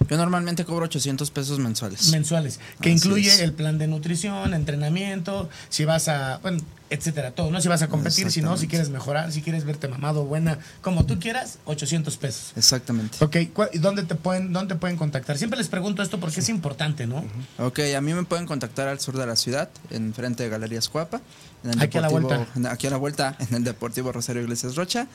[0.10, 2.10] Yo normalmente cobro 800 pesos mensuales.
[2.12, 7.62] Mensuales, que incluye el plan de nutrición, entrenamiento, si vas a, bueno, etcétera, todo, ¿no?
[7.62, 11.06] Si vas a competir, si no, si quieres mejorar, si quieres verte mamado, buena, como
[11.06, 12.54] tú quieras, 800 pesos.
[12.56, 13.18] Exactamente.
[13.24, 13.38] Ok,
[13.74, 15.38] ¿y dónde te pueden, dónde pueden contactar?
[15.38, 17.26] Siempre les pregunto esto porque es importante, ¿no?
[17.58, 20.90] Ok, a mí me pueden contactar al sur de la ciudad, en frente de Galerías
[20.90, 21.22] Cuapa.
[21.80, 22.48] aquí a la vuelta.
[22.70, 25.08] Aquí a la vuelta, en el Deportivo Rosario Iglesias Rocha.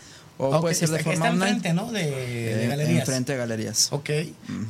[0.43, 1.51] O puede ser de está, forma está online.
[1.57, 1.93] enfrente, ¿no?
[1.93, 3.01] De, de Galerías.
[3.01, 3.89] Enfrente de Galerías.
[3.93, 4.11] Ok.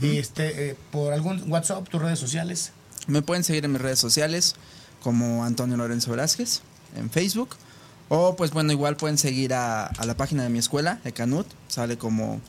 [0.01, 2.73] Y este, eh, por algún WhatsApp, tus redes sociales.
[3.07, 4.57] Me pueden seguir en mis redes sociales
[5.03, 6.61] como Antonio Lorenzo Velázquez
[6.97, 7.51] en Facebook.
[8.09, 11.97] O pues bueno, igual pueden seguir a, a la página de mi escuela, Ecanut, sale
[11.97, 12.41] como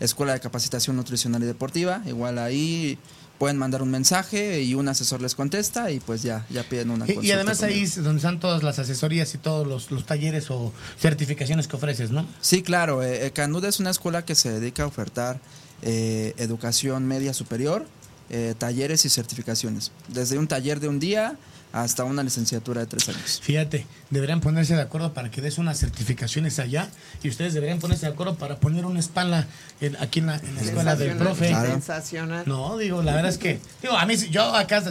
[0.00, 2.00] Escuela de Capacitación Nutricional y Deportiva.
[2.06, 2.98] Igual ahí
[3.40, 7.06] pueden mandar un mensaje y un asesor les contesta y pues ya, ya piden una
[7.06, 7.26] consulta.
[7.26, 10.74] Y, además ahí es donde están todas las asesorías y todos los, los, talleres o
[10.98, 12.26] certificaciones que ofreces, ¿no?
[12.42, 13.02] Sí, claro.
[13.02, 15.40] Eh, Ecanut es una escuela que se dedica a ofertar
[15.80, 17.86] eh, educación media superior,
[18.28, 19.90] eh, talleres y certificaciones.
[20.08, 21.38] Desde un taller de un día
[21.72, 23.40] hasta una licenciatura de tres años.
[23.42, 26.88] Fíjate, deberían ponerse de acuerdo para que des unas certificaciones allá
[27.22, 29.46] y ustedes deberían ponerse de acuerdo para poner una espalda
[29.80, 31.54] en, aquí en la, en la escuela del profe.
[31.54, 32.44] Sensacional.
[32.46, 34.82] No, digo, la verdad es que, digo, a mí yo acá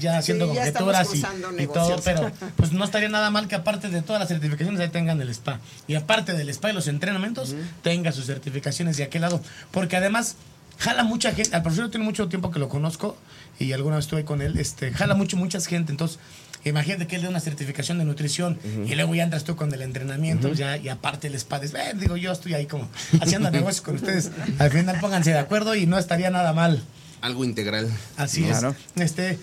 [0.00, 3.88] ya haciendo sí, conjeturas y, y, todo, pero pues no estaría nada mal que aparte
[3.88, 5.60] de todas las certificaciones ahí tengan el spa.
[5.86, 7.82] Y aparte del spa y los entrenamientos, uh -huh.
[7.82, 9.40] tenga sus certificaciones de aquel lado.
[9.70, 10.36] Porque además
[10.78, 13.16] jala mucha gente, al profesor tiene mucho tiempo que lo conozco
[13.58, 16.18] y alguna vez estuve con él, este, jala mucho, mucha gente, entonces
[16.64, 18.90] imagínate que él dé una certificación de nutrición uh -huh.
[18.90, 20.56] y luego ya entras tú con el entrenamiento uh -huh.
[20.56, 22.88] ya, y aparte el spa, eh, digo yo estoy ahí como
[23.20, 26.82] haciendo negocios con ustedes, al final pónganse de acuerdo y no estaría nada mal.
[27.20, 27.90] Algo integral.
[28.16, 28.76] Así claro.
[28.94, 29.02] es.
[29.02, 29.38] Este,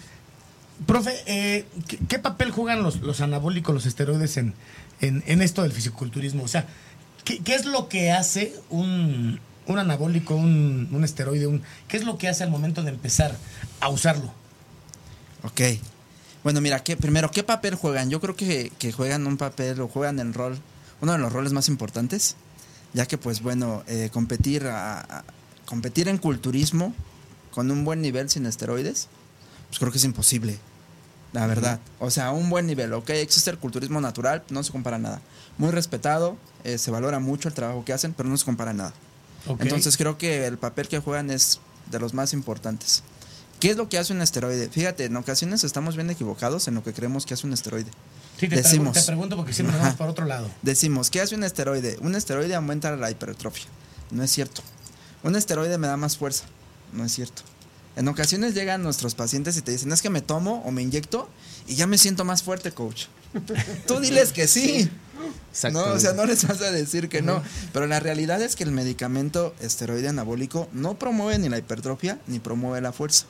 [0.86, 4.54] profe, eh, ¿qué, ¿qué, papel juegan los, los anabólicos, los esteroides en,
[5.02, 6.44] en, en esto del fisiculturismo?
[6.44, 6.68] O sea,
[7.26, 12.06] ¿qué, ¿qué, es lo que hace un, un anabólico, un, un esteroide, un, ¿qué es
[12.06, 13.36] lo que hace al momento de empezar
[13.80, 14.32] a usarlo?
[15.44, 15.62] Ok.
[16.44, 18.10] Bueno, mira, ¿qué, primero, ¿qué papel juegan?
[18.10, 20.60] Yo creo que, que, juegan un papel o juegan el rol,
[21.02, 22.36] uno de los roles más importantes,
[22.94, 25.24] ya que, pues bueno, eh, competir, a, a,
[25.66, 26.94] competir en culturismo
[27.52, 29.08] con un buen nivel sin esteroides,
[29.70, 30.60] pues creo que es imposible,
[31.34, 31.80] la verdad.
[32.00, 35.22] O sea, un buen nivel, ok, existe el culturismo natural, no se compara nada.
[35.58, 38.94] Muy respetado, eh, se valora mucho el trabajo que hacen, pero no se compara nada.
[39.48, 39.68] Okay.
[39.68, 41.60] Entonces creo que el papel que juegan es
[41.92, 43.04] de los más importantes.
[43.60, 44.70] ¿Qué es lo que hace un esteroide?
[44.70, 47.90] Fíjate, en ocasiones estamos bien equivocados en lo que creemos que hace un esteroide.
[48.38, 50.50] Sí, te, Decimos, pregunto, te pregunto porque siempre vamos por otro lado.
[50.62, 51.98] Decimos, ¿qué hace un esteroide?
[52.02, 53.66] Un esteroide aumenta la hipertrofia.
[54.12, 54.62] No es cierto.
[55.24, 56.46] Un esteroide me da más fuerza.
[56.92, 57.44] No es cierto.
[57.96, 61.30] En ocasiones llegan nuestros pacientes y te dicen, es que me tomo o me inyecto
[61.66, 63.06] y ya me siento más fuerte, coach.
[63.88, 64.90] Tú diles que sí.
[65.72, 67.42] No, o sea, no les vas a decir que no.
[67.72, 72.40] Pero la realidad es que el medicamento esteroide anabólico no promueve ni la hipertrofia ni
[72.40, 73.26] promueve la fuerza.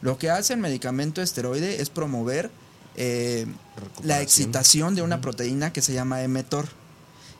[0.00, 2.50] Lo que hace el medicamento esteroide es promover
[2.96, 3.46] eh,
[4.02, 6.68] la excitación de una proteína que se llama mTOR.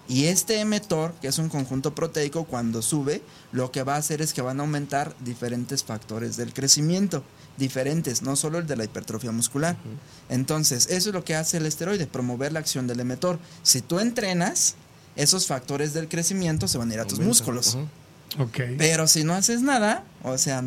[0.06, 4.20] Y este mTOR, que es un conjunto proteico, cuando sube, lo que va a hacer
[4.20, 7.24] es que van a aumentar diferentes factores del crecimiento,
[7.56, 9.76] diferentes, no solo el de la hipertrofia muscular.
[9.84, 10.34] Uh -huh.
[10.34, 13.38] Entonces, eso es lo que hace el esteroide, promover la acción del mTOR.
[13.62, 14.74] Si tú entrenas,
[15.16, 17.74] esos factores del crecimiento se van a ir a tus músculos.
[17.74, 18.44] Uh -huh.
[18.48, 18.76] okay.
[18.76, 20.64] Pero si no haces nada, o sea,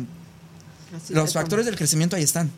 [0.96, 2.50] Así los factores del crecimiento ahí están.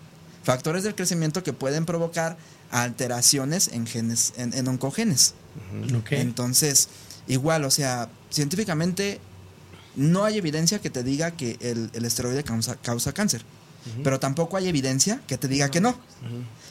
[0.45, 2.37] Factores del crecimiento que pueden provocar
[2.71, 5.35] alteraciones en genes, en, en oncogenes.
[6.01, 6.21] Okay.
[6.21, 6.89] Entonces,
[7.27, 9.21] igual, o sea, científicamente
[9.97, 13.43] no hay evidencia que te diga que el, el esteroide causa, causa cáncer.
[13.43, 14.03] Uh -huh.
[14.05, 15.73] Pero tampoco hay evidencia que te diga uh -huh.
[15.73, 15.99] que no.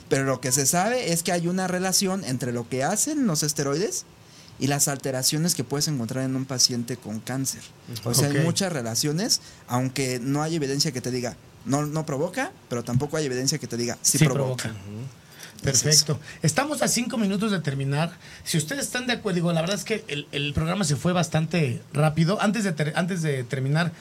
[0.08, 3.44] Pero lo que se sabe es que hay una relación entre lo que hacen los
[3.44, 4.06] esteroides
[4.60, 7.62] y las alteraciones que puedes encontrar en un paciente con cáncer.
[8.04, 8.40] O sea, okay.
[8.40, 11.36] hay muchas relaciones, aunque no hay evidencia que te diga,
[11.66, 14.70] no, no provoca, pero tampoco hay evidencia que te diga, sí, sí provoca.
[14.70, 14.82] provoca.
[15.64, 16.20] Perfecto.
[16.42, 18.12] Estamos a cinco minutos de terminar.
[18.44, 21.14] Si ustedes están de acuerdo, digo, la verdad es que el, el programa se fue
[21.14, 22.42] bastante rápido.
[22.42, 23.92] Antes de, ter, antes de terminar,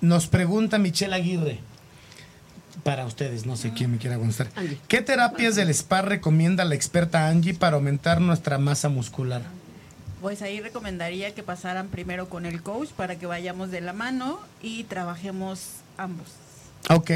[0.00, 1.60] nos pregunta Michelle Aguirre,
[2.82, 4.48] para ustedes, no sé quién me quiera contestar.
[4.88, 9.42] ¿Qué terapias del spa recomienda la experta Angie para aumentar nuestra masa muscular?
[10.20, 14.40] Pues ahí recomendaría que pasaran primero con el coach para que vayamos de la mano
[14.62, 15.60] y trabajemos
[15.96, 16.26] ambos.
[16.90, 17.10] Ok,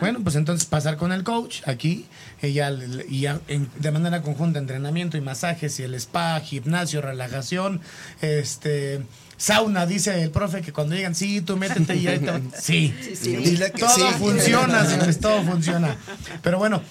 [0.00, 2.04] bueno, pues entonces pasar con el coach aquí,
[2.42, 2.70] ella
[3.08, 7.80] y ya de manera conjunta entrenamiento y masajes y el spa, gimnasio, relajación,
[8.20, 9.02] este
[9.38, 12.32] sauna, dice el profe que cuando llegan, sí, tú métete y ahí te...
[12.60, 13.58] Sí, sí, sí.
[13.78, 15.96] todo funciona, señores, todo funciona.
[16.42, 16.82] Pero bueno,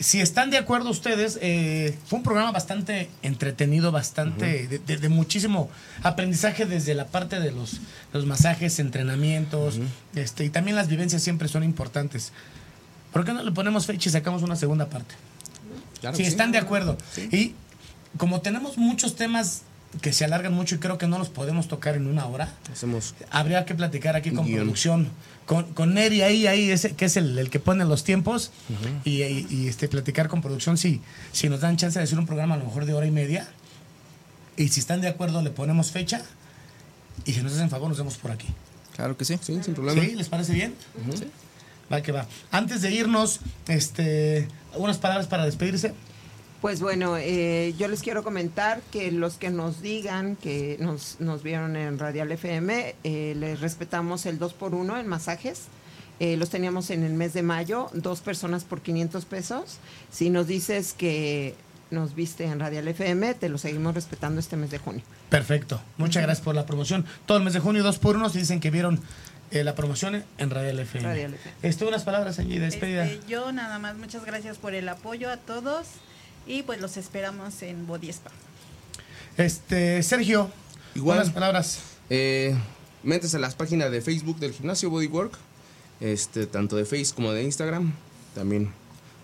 [0.00, 5.70] si están de acuerdo ustedes, eh, fue un programa bastante entretenido, bastante de, muchísimo
[6.02, 7.80] aprendizaje desde la parte de los,
[8.14, 9.78] los masajes, entrenamientos,
[10.14, 12.32] este, y también las vivencias siempre son importantes.
[13.12, 15.14] ¿Por qué no le ponemos fecha y sacamos una segunda parte?
[16.14, 16.96] si están de acuerdo.
[17.30, 17.54] Y
[18.16, 19.62] como tenemos muchos temas
[20.00, 22.54] que se alargan mucho y creo que no los podemos tocar en una hora.
[22.72, 25.08] Hacemos Habría que platicar aquí con producción,
[25.46, 28.52] con, con Neri ahí, ahí ese, que es el, que pone los tiempos,
[29.04, 29.22] y,
[29.66, 31.00] este, platicar con producción si,
[31.32, 33.48] si nos dan chance de hacer un programa a lo mejor de hora y media.
[34.56, 36.22] Y si están de acuerdo, le ponemos fecha.
[37.24, 38.48] Y si nos hacen favor, nos vemos por aquí.
[38.94, 39.38] Claro que sí.
[39.40, 40.00] Sí, sin problema.
[40.02, 40.14] ¿Sí?
[40.14, 40.74] ¿Les parece bien?
[41.14, 41.26] Sí.
[41.92, 42.26] Va que va.
[42.50, 45.94] Antes de irnos, este, algunas palabras para despedirse.
[46.60, 51.42] Pues bueno, eh, yo les quiero comentar que los que nos digan que nos, nos
[51.42, 55.68] vieron en Radial FM, eh, les respetamos el 2 por 1 en masajes.
[56.18, 59.78] Eh, los teníamos en el mes de mayo, dos personas por 500 pesos.
[60.10, 61.54] Si nos dices que
[61.90, 65.02] nos viste en Radial FM, te lo seguimos respetando este mes de junio.
[65.30, 65.80] Perfecto.
[65.96, 67.06] Muchas gracias por la promoción.
[67.24, 69.00] Todo el mes de junio, dos por uno, se dicen que vieron
[69.50, 71.08] la promoción en Radial FM.
[71.08, 71.56] Radial FM.
[71.62, 73.06] Esto, unas palabras allí de despedida.
[73.06, 75.86] Este, yo nada más, muchas gracias por el apoyo a todos
[76.50, 78.30] y pues los esperamos en Body Spa.
[79.36, 80.50] Este, Sergio,
[80.96, 81.78] Igual, buenas palabras.
[82.10, 82.56] Eh,
[83.04, 85.32] métese a las páginas de Facebook del gimnasio Bodywork,
[86.00, 87.92] este, tanto de Facebook como de Instagram.
[88.34, 88.72] También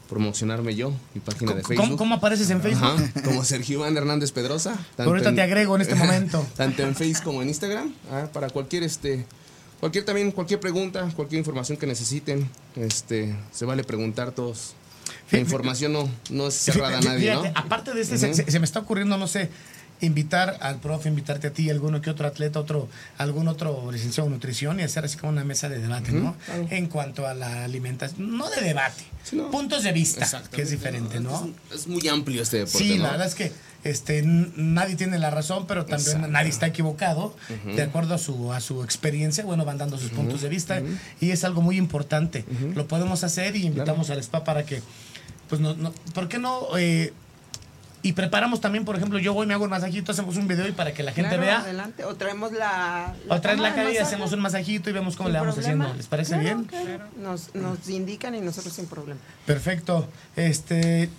[0.08, 1.98] promocionarme yo, mi página de Facebook.
[1.98, 3.10] ¿Cómo, apareces en Facebook?
[3.24, 4.78] como Sergio Iván Hernández Pedrosa.
[4.96, 6.46] ahorita te agrego en este momento.
[6.56, 7.92] tanto en Facebook como en Instagram.
[8.12, 9.26] Ah, para cualquier este
[9.80, 14.74] cualquier también cualquier pregunta, cualquier información que necesiten, este se vale preguntar todos
[15.30, 17.44] la información no, no es cerrada a nadie, ¿no?
[17.54, 19.50] Aparte de este, se, me está ocurriendo, no sé,
[20.00, 22.88] invitar al profe, invitarte a ti, alguno que otro atleta, otro,
[23.18, 26.36] algún otro licenciado en nutrición y hacer así como una mesa de debate, ¿no?
[26.70, 29.04] En cuanto a la alimentación, no de debate,
[29.50, 31.50] puntos de vista, que es diferente, ¿no?
[31.74, 32.78] Es, muy amplio este deporte.
[32.78, 33.52] Sí, la verdad es que
[33.90, 37.34] este, nadie tiene la razón, pero también nadie está equivocado,
[37.64, 40.82] de acuerdo a su, a su experiencia, bueno, van dando sus puntos de vista
[41.20, 42.44] y es algo muy importante.
[42.74, 44.82] Lo podemos hacer y invitamos al spa para que
[45.48, 46.76] pues no, no ¿por qué no?
[46.76, 47.12] Eh,
[48.06, 50.70] y preparamos también, por ejemplo, yo voy, me hago un masajito, hacemos un video y
[50.70, 51.58] para que la gente vea.
[51.58, 52.04] Adelante.
[52.04, 53.12] O traemos la.
[53.28, 55.92] o traes la cara y hacemos un masajito y vemos cómo le vamos haciendo.
[55.92, 56.68] ¿Les parece bien?
[57.20, 59.18] Nos, nos indican y nosotros sin problema.
[59.44, 60.08] Perfecto.
[60.36, 61.10] Este.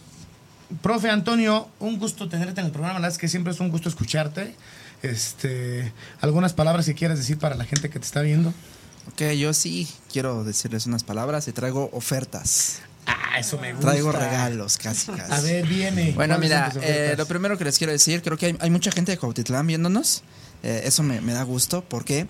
[0.81, 2.95] Profe Antonio, un gusto tenerte en el programa.
[2.95, 4.53] La verdad es que siempre es un gusto escucharte.
[5.01, 8.53] Este, algunas palabras que quieras decir para la gente que te está viendo.
[9.11, 12.79] Ok, yo sí quiero decirles unas palabras y traigo ofertas.
[13.05, 13.91] Ah, eso me gusta.
[13.91, 15.31] Traigo regalos, casi, casi.
[15.31, 16.11] A ver, viene.
[16.11, 19.17] Bueno, mira, eh, lo primero que les quiero decir, creo que hay, mucha gente de
[19.17, 20.23] Cuautitlán viéndonos.
[20.63, 21.83] Eh, eso me, da gusto.
[21.83, 22.27] ¿Por qué?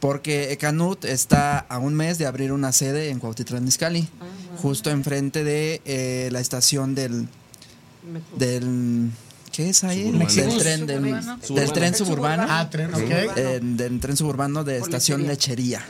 [0.00, 4.24] Porque Ecanut está a un mes de abrir una sede en Cuautitlán Izcalli, ah,
[4.60, 7.28] justo enfrente de eh, la estación del,
[8.36, 9.10] del
[9.56, 10.10] ¿Qué es ahí?
[10.10, 12.44] Del tren, del, tren suburbano.
[12.46, 12.90] Ah, tren.
[12.94, 15.82] Eh, del tren suburbano de estación Lechería.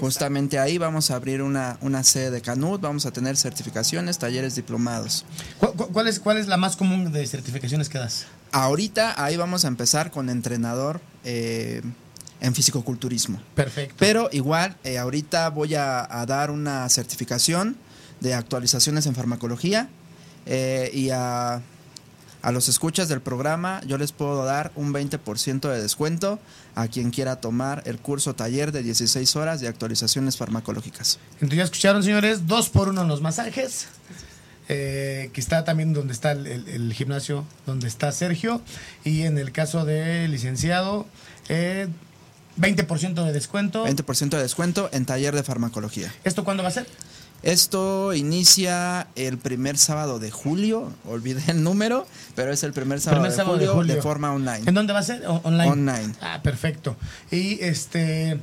[0.00, 4.54] Justamente ahí vamos a abrir una, una sede de Canut, vamos a tener certificaciones, talleres
[4.54, 5.26] diplomados.
[5.58, 8.24] ¿Cuál, es, ¿Cuál es la más común de certificaciones que das?
[8.52, 11.82] Ahorita ahí vamos a empezar con entrenador eh,
[12.40, 13.42] en fisicoculturismo.
[13.54, 13.94] Perfecto.
[13.98, 17.76] Pero igual, eh, ahorita voy a, dar una certificación
[18.20, 19.90] de actualizaciones en farmacología
[20.46, 21.62] y a
[22.46, 26.38] a los escuchas del programa yo les puedo dar un 20% de descuento
[26.76, 31.18] a quien quiera tomar el curso taller de 16 horas de actualizaciones farmacológicas.
[31.34, 33.88] Entonces ya escucharon señores, dos por uno en los masajes.
[34.68, 38.62] Eh, que está también donde está el, gimnasio, donde está Sergio,
[39.04, 41.06] y en el caso del licenciado,
[41.48, 41.88] eh,
[42.58, 43.84] 20% de descuento.
[43.86, 46.14] 20% de descuento en taller de farmacología.
[46.22, 46.86] ¿Esto cuándo va a ser?
[47.42, 53.56] Esto inicia el primer sábado de julio, olvidé el número, pero es el primer sábado,
[53.56, 54.62] de, julio de, forma online.
[54.66, 55.22] ¿En dónde va a ser?
[55.44, 55.70] online.
[55.70, 56.14] Online.
[56.20, 56.96] Ah, perfecto.
[57.30, 58.38] Y este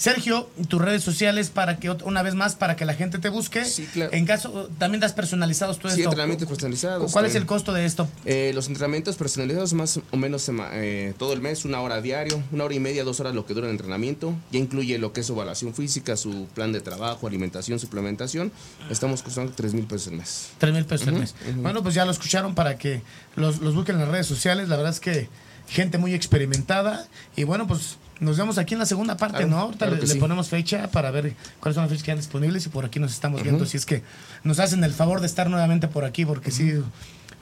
[0.00, 3.66] Sergio, tus redes sociales para que una vez más para que la gente te busque.
[3.66, 4.10] Sí, claro.
[4.14, 6.08] En caso también das personalizados todo sí, esto.
[6.08, 7.12] entrenamientos personalizados.
[7.12, 8.08] ¿Cuál es el costo de esto?
[8.24, 12.64] Eh, los entrenamientos personalizados más o menos eh, todo el mes, una hora diario, una
[12.64, 14.34] hora y media, dos horas lo que dura el entrenamiento.
[14.50, 18.52] Ya incluye lo que es su evaluación física, su plan de trabajo, alimentación, suplementación.
[18.88, 20.48] Estamos costando 3 mil pesos al mes.
[20.56, 21.34] 3 mil pesos al mes.
[21.56, 23.02] Bueno, pues ya lo escucharon para que
[23.36, 24.70] los, los busquen en las redes sociales.
[24.70, 25.28] La verdad es que
[25.68, 29.58] gente muy experimentada y bueno, pues nos vemos aquí en la segunda parte, ¿no?
[29.58, 32.84] Ahorita le, ponemos fecha para ver cuáles son las fechas que hay disponibles y por
[32.84, 33.64] aquí nos estamos viendo.
[33.66, 34.02] Si es que
[34.44, 36.74] nos hacen el favor de estar nuevamente por aquí, porque sí,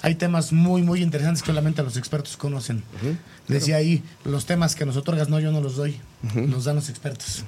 [0.02, 2.84] hay temas muy, muy interesantes que solamente los expertos conocen.
[3.48, 6.00] Decía ahí, los temas que nos otorgas, no, yo no los doy,
[6.34, 7.44] los dan los expertos.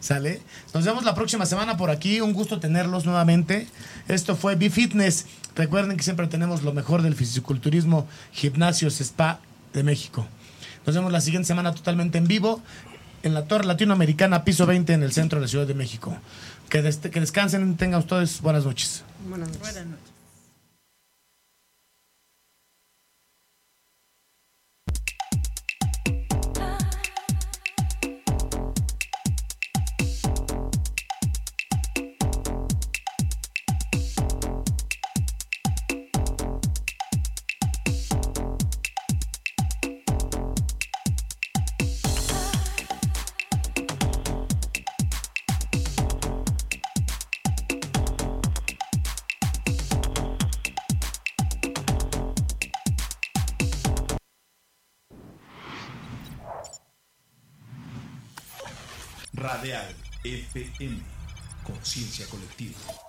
[0.00, 0.42] ¿Sale?
[0.74, 2.20] Nos vemos la próxima semana por aquí.
[2.20, 3.68] Un gusto tenerlos nuevamente.
[4.08, 5.26] Esto fue B-Fitness.
[5.54, 9.38] Recuerden que siempre tenemos lo mejor del fisiculturismo, gimnasios, spa
[9.72, 10.26] de México.
[10.86, 12.62] Nos vemos la siguiente semana totalmente en vivo
[13.22, 16.16] en la Torre Latinoamericana, piso 20, en el centro de la Ciudad de México.
[16.68, 19.04] Que, que descansen, tengan ustedes buenas noches.
[19.28, 19.62] Buenas noches.
[19.62, 20.11] Buenas noches.
[61.92, 63.01] Conciencia colectiva.